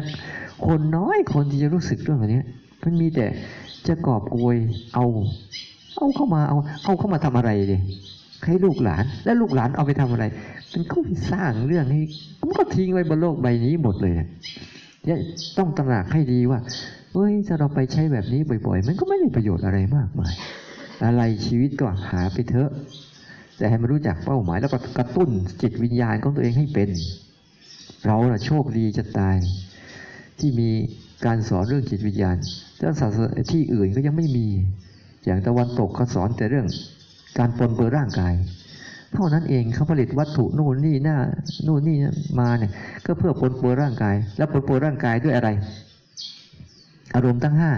[0.66, 2.42] คนน้อยคนที่จะรู้สึกเรื่องอันนี้
[2.82, 3.26] มันมีแต่
[3.88, 4.56] จะกอบโกย
[4.94, 5.04] เอา
[5.96, 7.80] เอาเข้ามาเอาเอาเข้ามาทำอะไรเลย
[8.44, 10.24] ให้ลูกหลาน แล้วลูกหลานเอาไปทำอะไร
[10.72, 10.96] มันก็
[11.32, 12.00] สร้างเรื่องให้
[12.48, 14.14] มันก็ทิ้งไว้บนโลกใบนี้หมดเลย
[15.04, 15.18] เนี่ย
[15.58, 16.60] ต้องตระหนักให้ดีว่า
[17.12, 20.32] เฮ้ยถ้าเราไปใช้แบบนี้บ่อย ๆ มันก็ไม่มีประโยชน์อะไรมากมาย
[21.04, 22.70] อะไรชีวิตก็หาไปเถอะ
[23.56, 25.30] แต่ให้มันรู้จักเป้าหมายแล้วก็กระตุ้น
[25.62, 26.90] จิตวิญญาณของตัวเองให้เป็น
[28.06, 29.36] เราน่ะโชคดีจะตาย
[30.38, 30.70] ที่มี
[31.26, 32.36] การสอนเรื่องจิตวิญญาณ
[32.80, 34.46] แล้วศาสนาที่อื่นก็ยังไม่มี
[35.24, 36.66] อย่างตะวันตกเขาสอนแต่เรื่อง
[37.38, 38.34] การปนเปื้อร่างกาย
[39.12, 41.16] เท่านั้นเองเขาผลิตวัตถุนู่นนี่หน้า
[41.66, 41.96] นู่นนี่
[42.40, 42.72] มาเนี่ย
[43.06, 45.48] ก็เพื่อปนเปื้อร่างกาย แล้วปนเปื้อร่างกายด้วยอะไร
[47.14, 47.72] อารมณ์ทั้งห้า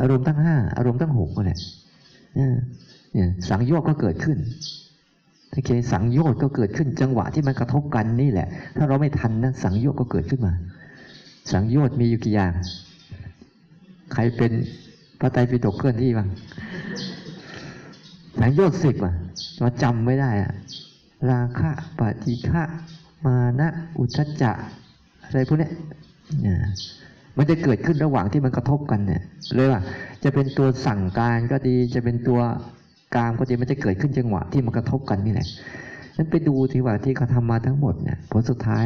[0.00, 1.58] อารมณ์ทั้งห้าอารมณ์ทั้งหกก็แหละ
[2.34, 4.38] เนี่ยสังโยชน์ก็เกิดขึ้น
[5.52, 10.52] ถ้าเคสังโยชน์ก็เกิดขึ้นจังหวะที่มันกระทบกันนี่แหละ ถ้าเราไม่ทันนะสังโยชน์ก็เกิดขึ้นมา
[11.50, 12.52] สังโยชน์มีอยู่กี่อย่าง
[14.12, 14.52] ใครเป็น
[15.20, 16.28] พระไตรปิฎกเคลื่อนที่บ้าง
[18.40, 19.14] สังโยชน์สิบอะ
[19.58, 20.52] เราจำไม่ได้อะ
[21.30, 22.62] ราคะปฏิฆะ
[23.26, 23.68] มานะ
[23.98, 24.52] อุทจจะ
[25.24, 25.68] อะไรพวกนี้
[27.36, 29.22] มันจะเกิดขึ้นระหว่างที่มันกระทบกันเนี่ย
[29.54, 29.80] เลยว่า
[30.24, 32.40] จะเป็นตัวสั่งการก็ดี จะเป็นตัว
[33.14, 35.48] กามก็ดีมันจะเกิดขึ้นจังหวะที่มันกระทบกันนี่แหละ
[36.16, 38.84] นั้นไปดูที่ว่าที่เขาทามาทั้งหมดเนี่ยผลสุดท้าย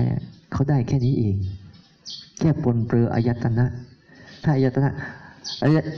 [0.52, 1.36] เขาได้แค่นี้เอง
[2.38, 3.66] แค่ปนเปื้ออายตนะ
[4.44, 4.92] ถ้าอายตนะ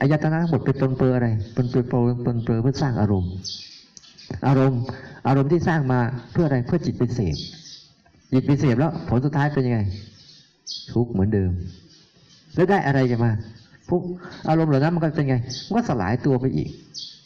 [0.00, 1.82] อายตนะทั้งหมดเป็นปนเปื้ออะไรปนเปื้อ
[2.24, 3.30] ปนเปื้อเพื่อสร้างอารมณ์
[4.48, 4.80] อารมณ์
[5.28, 6.00] อารมณ์ที่สร้างมา
[6.32, 7.36] เพื่ออะไรเพื่อจิตเป็นเสพ
[8.32, 9.80] จิตเป็นเสพแล้วผลสุดท้ายเป็นยังไง
[10.92, 11.50] ทุกข์เหมือนเดิม
[12.54, 13.32] แล้วได้อะไรกันมา
[13.88, 14.02] พวก
[14.48, 15.36] อารมณ์เหล่านั้นมันก็เป็นไง
[15.66, 16.68] มันก็สลายตัวไปอีก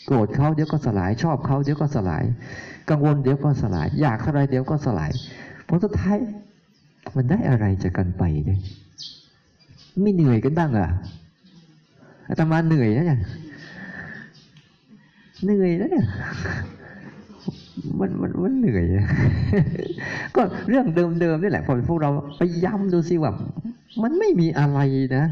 [0.06, 2.24] โกรธเขาเดี๋ยวก็สลายชอบเขาเดี๋ยวก็สลาย
[2.90, 5.10] กังวลเดี๋ยวก็สลาย อยากอะไรเดี๋ยวก็สลาย
[5.68, 6.16] ผลสุดท้าย
[7.16, 8.60] มันได้อะไรจากกันไปเนี่ย
[10.00, 10.88] ไม่เหนื่อยกันบ้างอะ
[12.28, 13.20] อาตมาเหนื่อยนะเนี่ย
[15.44, 16.06] เหนื่อยนะเนี่ย
[17.98, 18.84] มันมันมันเหนื่อย
[20.36, 23.32] ก็เรื่องเดิมๆนี่แหละพอพวกเราไปย้ำดูสิว่า
[24.02, 24.78] มันไม่มีอะไร
[25.16, 25.24] นะ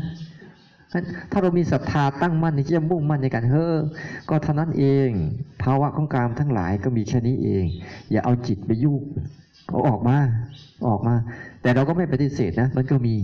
[1.31, 3.77] ถ้าเรามีศรัทธาตั้งมั่นที่จะมุ่งมั่นในการเฮ้อ
[4.29, 5.09] ก็เท่านั้นเอง
[5.63, 7.65] ภาวะของกามทั้งหลายก็มีแค่นี้เอง
[8.11, 9.01] อย่าเอาจิตไปยุ่ง
[9.69, 10.17] เอาออกมา
[10.89, 11.15] ออกมา
[11.63, 13.15] แต่เราก็ไม่ปฏิเสธนะ มันก็มี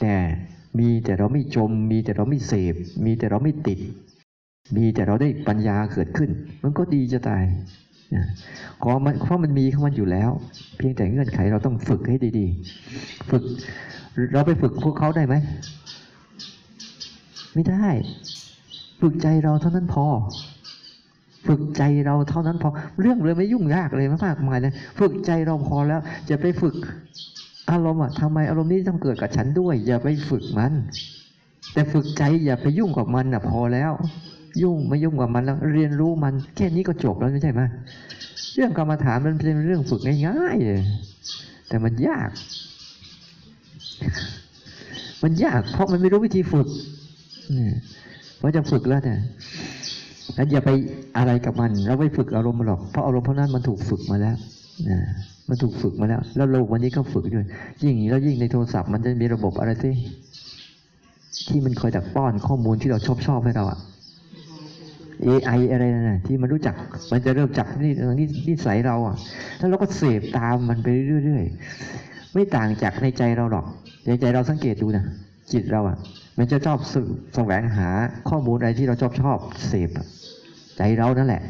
[0.00, 0.16] แต่
[0.78, 2.74] มีแต่เราไม่จม มีแต่เราไม่เสพ
[3.04, 3.78] มีแต่เราไม่ติด
[4.76, 6.30] มีแต่เราได้ปัญญาเกิดขึ้น
[6.62, 7.44] มันก็ดีจะตาย
[8.82, 10.30] ขอมันเพราะมันมีของมันอยู่แล้ว
[10.76, 13.42] เพียงแต่เงื่อนไขเราต้องฝึกให้ดีๆ ฝึก
[14.32, 15.34] เราไปฝึกพวกเขาได้ไหม
[17.54, 17.86] ไม่ได้
[19.00, 20.06] ฝึกใจเราเท่านั้นพอ
[21.46, 22.70] ฝึกใจเราเท่านั้นพอ
[23.00, 26.76] เรื่องเลยไม่ยุ่งยากเลยมากมายเลยฝึกใจเราพอแล้ว จะไปฝึก
[27.70, 30.72] อารมณ์อะทำไมอารมณ์นี้ต้องเกิดกับฉันด้วย อย่าไปฝึกมัน
[31.72, 33.92] แต่ฝึกใจอย่าไปยุ่งกับมันอะพอแล้ว
[34.62, 37.62] ยุ่งไม่ยุ่งกับมันแล้วเรียนรู้มัน แค่นี้ก็จบแล้วไม่ใช่ไหม
[38.54, 40.82] เรื่องกรรมฐานมันเป็นเรื่องฝึกง่ายๆเลย
[41.68, 42.30] แต่มันยาก
[45.22, 46.68] มันยากเพราะมันไม่รู้วิธีฝึก
[48.38, 49.18] เพราจะฝึกแล้วเนี่ย
[50.34, 50.70] แล้วอย่าไป
[51.16, 54.36] อะไรกับมัน เราไม่ฝึกอารมณ์หรอกเพราะอารมณ์เพราะนั้นมันถูกฝึกมาแล้ว
[55.48, 57.46] มันถูกฝึกมาแล้ว แล้วโลกวันนี้ก็ฝึกด้วย
[57.82, 59.90] ยิ่งแล้วยิ่งในโทรศัพท์มันจะมีระบบอะไรสิ
[61.48, 63.78] ที่มันคอยดักป้อนข้อมูลที่เราชอบชอบให้เราอะ
[65.26, 66.74] AI อะไรนะที่มันรู้จัก
[67.12, 69.16] มันจะเริ่มจับนี่นี่นิสัยเราอะ
[69.58, 70.86] แล้วเราก็เสพตามมันไป
[71.24, 73.66] เรื่อยๆ ไม่ต่างจากในใจเราหรอก
[74.06, 75.04] ในใจเราสังเกตดูนะ
[75.52, 75.96] จิตเราอะ
[76.38, 76.94] มันจะชอบส
[77.34, 77.88] แสวงหา
[78.28, 79.90] ข้อมูลอะไรที่เราชอบชอบเสพ
[80.76, 81.42] ใจเรานั่นแหละ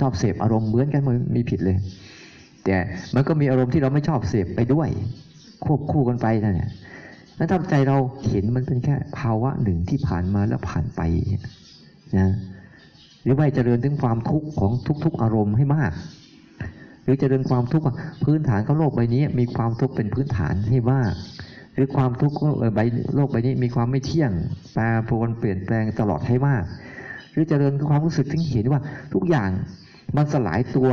[0.00, 1.76] ชอบเสพอารมณ์เหมือนกันมันมีผิดเลย
[2.64, 2.76] แต่
[3.14, 4.88] มันก็มีอารมณ์ที่เราไม่ชอบเสพไปด้วย
[5.64, 6.70] ควบคู่กันไปนั่นแหละ
[7.36, 7.96] แล้วถ้าใจเรา
[8.28, 11.00] เห็นมันเป็นแค่ภาวะหนึ่งที่ผ่านมาแล้วผ่านไป
[12.18, 12.30] นะ
[13.22, 14.72] หรือว่าเจริญถึงความทุกข์ของ
[15.04, 15.92] ทุก ๆ อารมณ์ให้มาก
[17.04, 17.86] หรือเจริญความทุกข์
[18.24, 21.12] พื้นฐานของโลกใบนี้มีความทุกข์เป็นพื้นฐานให้มาก
[21.74, 22.36] หรือความทุกข์
[22.74, 22.80] ใบ
[23.14, 24.30] โลกใบนี้มีความไม่เที่ยง
[24.74, 26.64] แปรปรวนเปลี่ยนแปลงตลอดให้มาก
[27.32, 28.80] หรือเจริญความรู้สึกถึงเห็นว่า
[29.14, 29.50] ทุกอย่าง
[30.16, 30.90] มันสลายตัว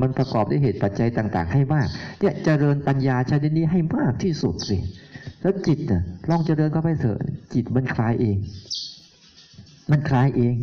[0.00, 1.88] มันประกอบด้วยเหตุปัจจัยต่าง ๆ ให้มาก
[2.20, 4.78] เนี่ยเจริญปัญญาชนิดนี้ให้มากที่สุดสิ
[5.40, 7.18] แล้วจิตน่ะลองเจริญเข้าไปเถอะ
[7.54, 8.36] จิตมันคลายเอง
[9.90, 10.54] มันคลายเอง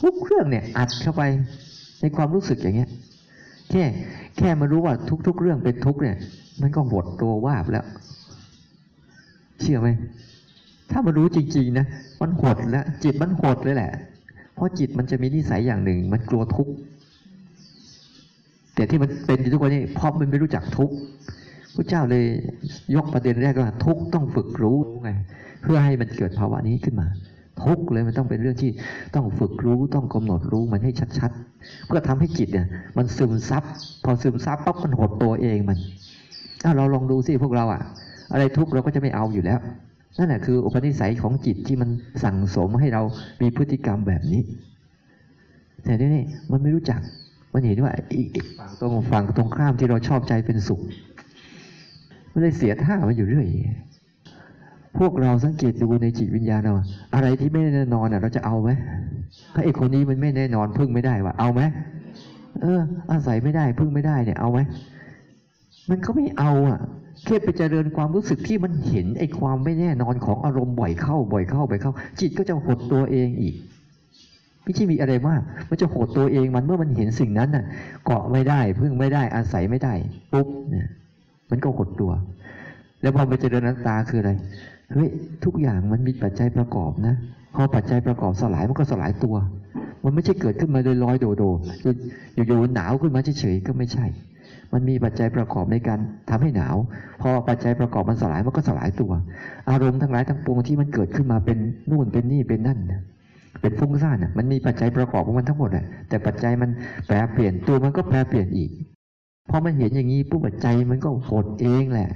[0.00, 1.22] ทุกเครื่องเนี่ยอัดเข้าไป
[2.00, 2.90] ในความรู้สึกอย่างเงี้ย
[3.70, 3.84] แค่
[4.38, 4.94] แค่มารู้ว่า
[5.26, 6.16] ทุก ๆ เรื่องเป็นทุกเนี่ย
[6.60, 7.86] มันก็หมดตัวว่าบแล้ว
[9.60, 9.88] เชื่อไหม
[10.90, 11.86] ถ้ามารู้จริงๆนะ
[12.20, 13.90] มันหดแล้วจิตมันหดเลยแหละ
[14.54, 16.72] เพราะจิตมันจะมีนิสัยอย่างหนึ่ง มันกลัวทุกข์
[18.80, 20.94] แต่ที่มันเป็นอยู่ทุกวันนี้เพราะมันไม่รู้จักทุกข์
[21.76, 22.24] พระเจ้าเลย
[22.94, 25.10] ยกประเด็นแรกว่าทุกข์ต้องฝึกรู้ไง
[25.62, 27.06] เพื่อให้มันเกิดภาวะนี้ขึ้นมา
[27.62, 28.70] ทุกเลยมันต้องเป็นเรื่องที่
[29.14, 32.66] ต้องฝึกรู้ต้องกำหนดรู้มันให้ชัดๆ เพื่อทำให้จิตเนี่ย
[32.96, 33.62] มันซึมซับ
[34.04, 35.78] พอซึมซับปั๊บมันหดตัวเองมัน
[36.62, 37.82] ถ้าเราลองดูสิพวกเราอะ
[38.32, 39.58] อะไรทุกเราก็จะไม่เอาอยู่แล้ว
[40.18, 41.90] นั่นแหละคืออุปนิสัยของจิตที่มัน
[42.24, 43.02] สั่งสมให้เรา
[43.40, 44.42] มีพฤติกรรมแบบนี้
[45.84, 47.00] แต่นี่มันไม่รู้จัก
[47.52, 50.80] มันเห็นว่าอีกฝั่งตรงฝั่งตรงข้ามที่เราชอบใจเป็นสุข
[52.32, 53.46] มันเลยเสียท่ามาอยู่เรื่อย
[54.98, 56.72] พวกเราสังเกตดูในจิตวิญญาณเรา
[57.14, 58.70] อะไรที่ไม่แน่นอนเราจะเอาไหม
[59.54, 61.62] ถ้าไอ้คนนี้มันไม่แน่นอนพึ่งไม่ได้ว่ะเอาไหม
[62.62, 62.80] เออ
[63.12, 64.58] อาศัยไม่ได้พึ่งไม่ได้เนี่ยเอาไหม
[65.90, 66.78] มันก็ไม่เอาอะ
[67.24, 73.54] แค่ไปเจริญความรู้สึกที่มันเห็นไอ้ความไม่แน่นอนของอารมณ์บ่อยเข้าบ่อยเข้าบ่อยเข้า จิตก็จะหดตัวเองอีก
[74.64, 77.64] ไม่ใช่มีอะไรมาก มันจะโหดตัวเองมันเมื่อมันเห็นสิ่งนั้นน่ะ
[78.04, 79.94] เกาะไม่ได้พึ่งไม่ได้อาศัยไม่ได้
[80.32, 80.88] ปุ๊บเนี่ย
[81.50, 82.12] มันก็หดตัว
[83.02, 84.32] แล้วพอไปเจริญนัตตาคืออะไร
[84.92, 85.08] เฮ้ย
[85.44, 87.14] ทุกอย่างมันมีปัจจัยประกอบนะ
[87.54, 89.36] พอปัจจัยประกอบสลายมันก็สลายตัว
[90.04, 94.06] มันไม่ใช่เกิดขึ้นมาโดยลอยโดดๆอยู่ๆหนาวขึ้นมาเฉยๆก็ไม่ใช่
[94.72, 95.98] มันมีปัจจัยประกอบในการ
[96.30, 96.76] ทำให้หนาว
[97.22, 99.12] พอปัจจัยประกอบมันสลายมันก็สลายตัว
[99.70, 101.58] อารมณ์ทั้งหลายทั้งปวงที่มันเกิดขึ้นมาเป็น
[101.90, 102.78] นู่นเป็นนี่เป็นนั่น
[103.60, 106.70] เป็นฟุ้งซ่านอะมันมีปัจจัยประกอบของมันทั้งหมดแหละแต่ปัจจัยมัน
[107.06, 108.70] แปรเปลี่ยนตัวมันก็แปรเปลี่ยนอีก
[109.50, 112.10] พอมันเห็นอย่างนี้ปุ๊บปัจจัยมันก็หดเองแหละ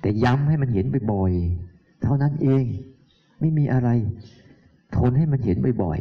[0.00, 2.64] แต่ย้ำให้มันเห็นบ่อยๆเท่านั้นเอง
[3.40, 3.88] ไม่มีอะไร
[4.96, 5.98] ทนให้มันเห็นบ่อย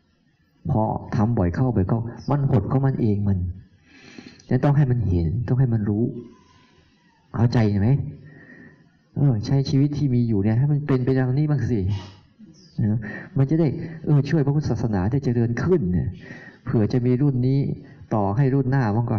[0.00, 0.82] ๆพอ
[1.14, 2.00] ทำบ่อยเข้าบ่อยเข้า
[2.30, 3.38] มันหดก็มันเองมัน
[4.50, 6.04] จะต้องให้มันเห็นต้องให้มันรู้
[7.34, 7.90] เข้าใจไหม
[9.14, 11.80] เออใช้ชีวิตที่มีอยู่เนี่ยให้มันเป็นไปดังนี้บ้างสิ
[12.80, 13.00] นะ
[13.36, 13.68] มันจะได้
[14.06, 16.08] เออช่วยพระพุทธศาสนาได้เจริญขึ้นเนี่ย
[16.64, 17.60] เผื่อจะมีรุ่นนี้
[18.14, 19.18] ต่อให้รุ่นหน้าบ้างก็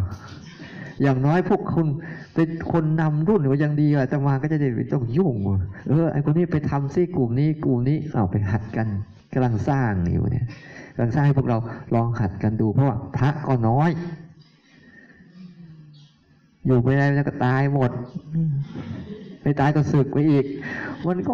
[1.02, 1.88] อย่างน้อยพวกคุณ
[2.36, 5.36] เป็นคนนำรุ่นก็ยังดีอะแต่มาก็จะได้ไม่ต้องยุ่ง
[5.90, 8.88] เออไอคนนี้ไปทำซิกลุ่มนี้กลุ่มนี้เอาไปหัดกัน
[9.34, 10.46] กำลังสร้างอยู่เนี่ย
[10.94, 11.58] กำลังสร้างให้พวกเรา
[11.96, 13.90] ลองหัดกันดู เพราะว่าพระก็น้อย
[16.66, 17.92] อยู่ไม่ได้แล้วก็ตายหมด
[19.42, 20.46] ไม่ตายก็สึกไปอีก
[21.08, 21.34] มันก็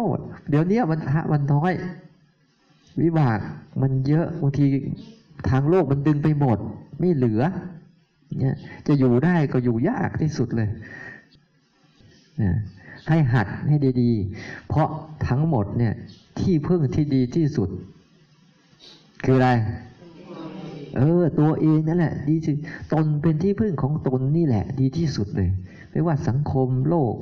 [0.50, 1.72] เดี๋ยวนี้มันทะมันน้อย
[3.00, 3.38] วิบาก
[3.82, 4.64] มันเยอะบางที
[5.48, 6.58] ทางโลกมันดึงไปหมด
[6.98, 7.42] ไม่เหลือ
[8.40, 10.68] เนี่ยจะอยู่ได้ก็อยู่ยากที่สุดเลย
[12.42, 12.52] นะ
[13.08, 14.88] ให้หัดให้ดีๆ เพราะ
[15.28, 15.94] ทั้งหมดเนี่ย
[16.40, 17.68] ที่พึ่งที่ดีที่สุด
[19.24, 19.50] คืออะไร
[20.96, 22.54] เออ ตัวเองนั่นแหละ ดีที่
[22.92, 25.50] ตนเป็นที่พึ่งของตนนี่แหละ ดีที่สุดเลย
[25.90, 27.14] ไม่ว่าสังคมโลก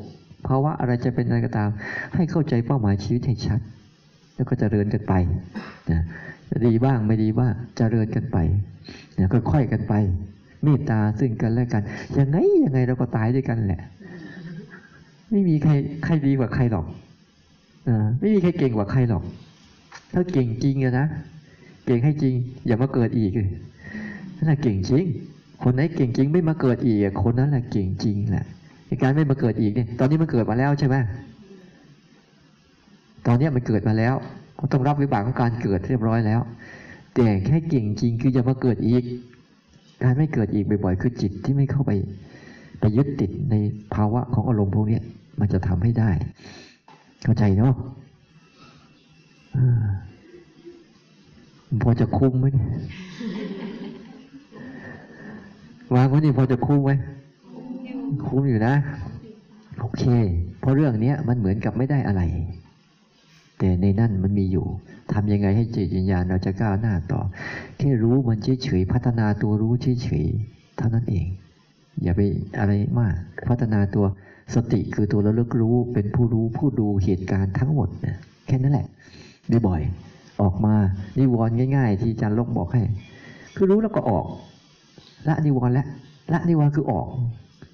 [0.47, 1.70] ภาวะอะไรจะเป็นอะไรก็ตาม
[2.14, 3.61] ให้เข้าใจเป้าหมายชีวิตให้ชัด
[4.43, 5.14] แล้วก็จเจริญกันไป
[5.90, 6.01] นะ
[6.66, 8.38] ดีบ้างไม่ดีบ้างเจริญกันไป
[9.18, 9.95] นะค่อยๆกันไป
[10.62, 11.82] เมตตาซึ่งกันและกัน
[12.18, 13.82] ยังไงยังไงเราก็ตายด้วยกันแหละ
[15.30, 15.72] ไม่มีใคร
[16.05, 16.86] ใครดีกว่าใครหรอก
[17.88, 19.22] อ่าไม่มีใครเก่งกว่าใครหรอก
[20.14, 21.07] ถ้าเก่งจริงอะนะ
[21.86, 22.34] เก่งให้จริง
[22.66, 23.51] อย่ามาเกิดอีกเลย
[24.36, 25.05] นั่นแหละเก่งจริง
[25.62, 28.47] คนไหนเก่งจริงไม่มาเกิดอีกคนนั้นแหละเก่งจริงแหละ
[29.03, 30.97] การไม่มาเกิดอีกเนี่ย ตอนนี้มันเกิดมาแล้วใช่ไหม
[33.27, 34.14] ตอนนี้มันเกิดมาแล้ว
[34.59, 36.41] ก็ต้องรับวิบากของการเกิดเรียบร้อยแล้ว
[37.14, 39.03] แต่แค่เก่งจริงคืออย่ามาเกิดอีก
[40.03, 41.91] การไม่เกิดอีกบ่อยๆคือจิตที่ไม่เข้าไป
[42.81, 43.55] ไปยึดติดใน
[43.95, 45.01] ภาวะของอารมณ์พวกนี้
[45.41, 46.11] มันจะทำให้ได้
[47.23, 47.75] เข้าใจเนาะ
[51.83, 52.47] พอจะคุ้มไหม
[55.95, 56.93] วางไว้นี่พอจะคุ้มไหม
[58.27, 58.75] คุ้มอยู่นะ
[59.81, 60.05] โอเค
[60.61, 62.23] เพราะเรื่องเนี้ยมันเหมือนกับไม่ได้อะไร
[63.63, 64.67] แต่ในนั่นมันมีอยู่
[65.13, 67.21] ทำยังไงให้จิตวิญญาณเราจะก้าวหน้าต่อ
[67.79, 71.27] แค่รู้มันเฉยๆพัฒนาตัวรู้เฉยๆเท่านั้นเอง
[72.03, 72.21] อย่าไป
[72.59, 73.15] อะไรมาก
[73.49, 74.07] พัฒนาตัว
[74.55, 78.87] สติคือตัวระลึกรู้เป็นผู้รู้ผู้ดูเหตุการณ์ทั้งหมดนะแค่นั้นแหละ
[79.67, 80.75] บ่อยๆออกมา
[81.19, 82.83] นิวรณ์ง่าย ๆ ที่อาจารย์ลกบอกให้
[83.57, 84.27] คือรู้แล้วก็ออก
[85.29, 85.87] ละนิวรณ์แล้ว
[86.33, 87.09] ละนิวรณ์คือออก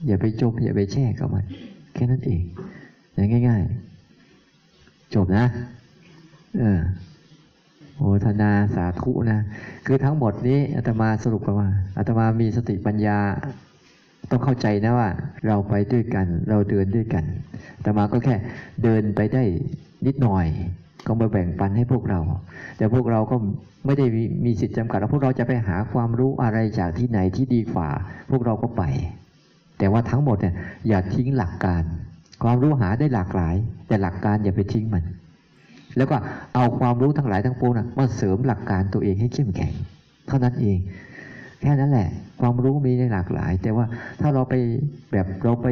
[0.06, 1.44] อย่าไปจมอย่าไปแช่กับมัน
[1.94, 2.42] แค่นั้นเอง
[3.16, 5.44] นะง่ายๆ จบนะ
[6.56, 6.80] เออ
[7.96, 9.40] โอทนาสาธุนะ
[9.86, 11.68] คือทั้งหมดนี้อาตมาสรุปว่า
[11.98, 13.18] อาตมามีสติปัญญา
[14.30, 15.10] ต้องเข้าใจนะว่า
[15.46, 17.24] เราไปด้วยกัน เราเดินด้วยกัน
[17.76, 18.36] อาตมาก็แค่
[18.82, 19.42] เดินไปได้
[20.06, 20.46] นิดหน่อย
[21.06, 22.20] ก็มาแบ่งปันให้พวกเรา
[22.76, 23.36] แต่พวกเราก็
[23.86, 27.88] ไม่ได้มีมสิทธิ์จำกัดว่าพวกเราจะไปหาความรู้อะไรจากที่ไหนที่ดีกว่า
[28.30, 28.82] พวกเราก็ไป
[29.78, 30.54] แต่ว่าทั้งหมดเนี่ย
[30.88, 31.82] อย่าทิ้งหลักการ
[32.42, 33.56] ความรู้หาได้หลากหลาย
[33.88, 35.04] แต่หลักการอย่าไปทิ้งมัน
[35.96, 36.16] แล้วก็
[36.54, 39.72] เอาความรู้ทั้งหลายทั้งปวงนะมาเสริมหลักการตัวเองให้เข้มแข็ง
[40.28, 40.78] เท่านั้นเอง
[41.60, 42.08] แค่นั้นแหละ
[42.40, 43.84] ความรู้มีในหลากหลาย แต่ว่า
[44.20, 44.54] ถ้าเราไป
[45.12, 45.66] แบบเราไป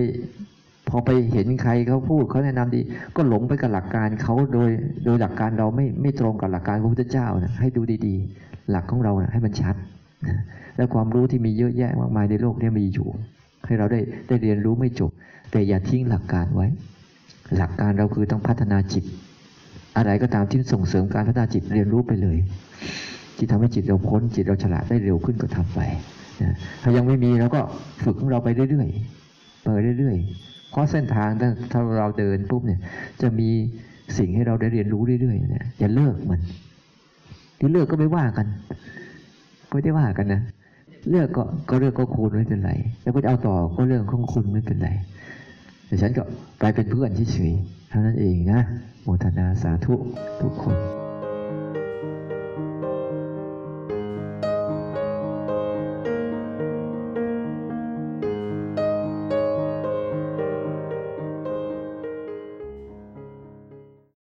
[0.89, 2.81] พอไปเห็นใครเขาพูดเขาแนะนำดี
[3.17, 4.71] ก็หลงไปกับหลักการเขาโดย
[5.05, 9.75] โดยหลักการเราไม่ไม่ตรงกับหลักการพระพุทธเจ้านะให้ดูดีๆ หลักของเรานะให้มันชัด
[10.29, 10.37] นะ
[10.77, 13.09] แล้วความรู้ที่มีเยอะแยะมากมายในโลกนี้มีอยู่
[13.67, 15.11] ให้เราได้ได้เรียนรู้ไม่จบ
[15.51, 16.67] แต่อย่าทิ้งหลักการไว้
[17.57, 19.05] หลักการเราคือต้องพัฒนาจิต
[19.97, 22.37] อะไรก็ตามที่ส่งเสริมการพัฒนาจิตเรียนรู้ไปเลย
[23.37, 25.81] ที่ทำให้จิตเราพ้นจิตเราฉลาดได้เร็วขึ้นก็ทำไป
[26.43, 27.61] นะถ้ายังไม่มีเราก็
[28.05, 29.67] ฝึกของเราไปเรื่อยๆไป
[29.99, 31.29] เรื่อยๆ เพราะเส้นทาง
[31.73, 32.81] ถ้าเราเดินปุ๊บเนี่ย
[33.23, 33.49] จะมี
[34.19, 36.41] สิ่งให้เราได้เรียนรู้เรื่อยๆเนี่ยอย่าเลิกมัน
[37.59, 38.47] ที่เลิกก็ไม่ว่ากัน
[39.71, 40.43] ไม่ได้ว่ากันนะ
[41.11, 42.73] เลือกก็ก็เลือกก็คุณไม่เป็นไร
[43.03, 44.91] แล้วก็จะเอาต่อก็เรื่องของคุณไม่เป็นไร
[45.87, 46.23] แต่ฉันก็
[46.59, 48.61] ไปเป็นเพื่อนเฉยๆ เท่านั้นเองนะ
[49.03, 49.95] โมทนาสาธุ
[50.41, 50.96] ทุกคน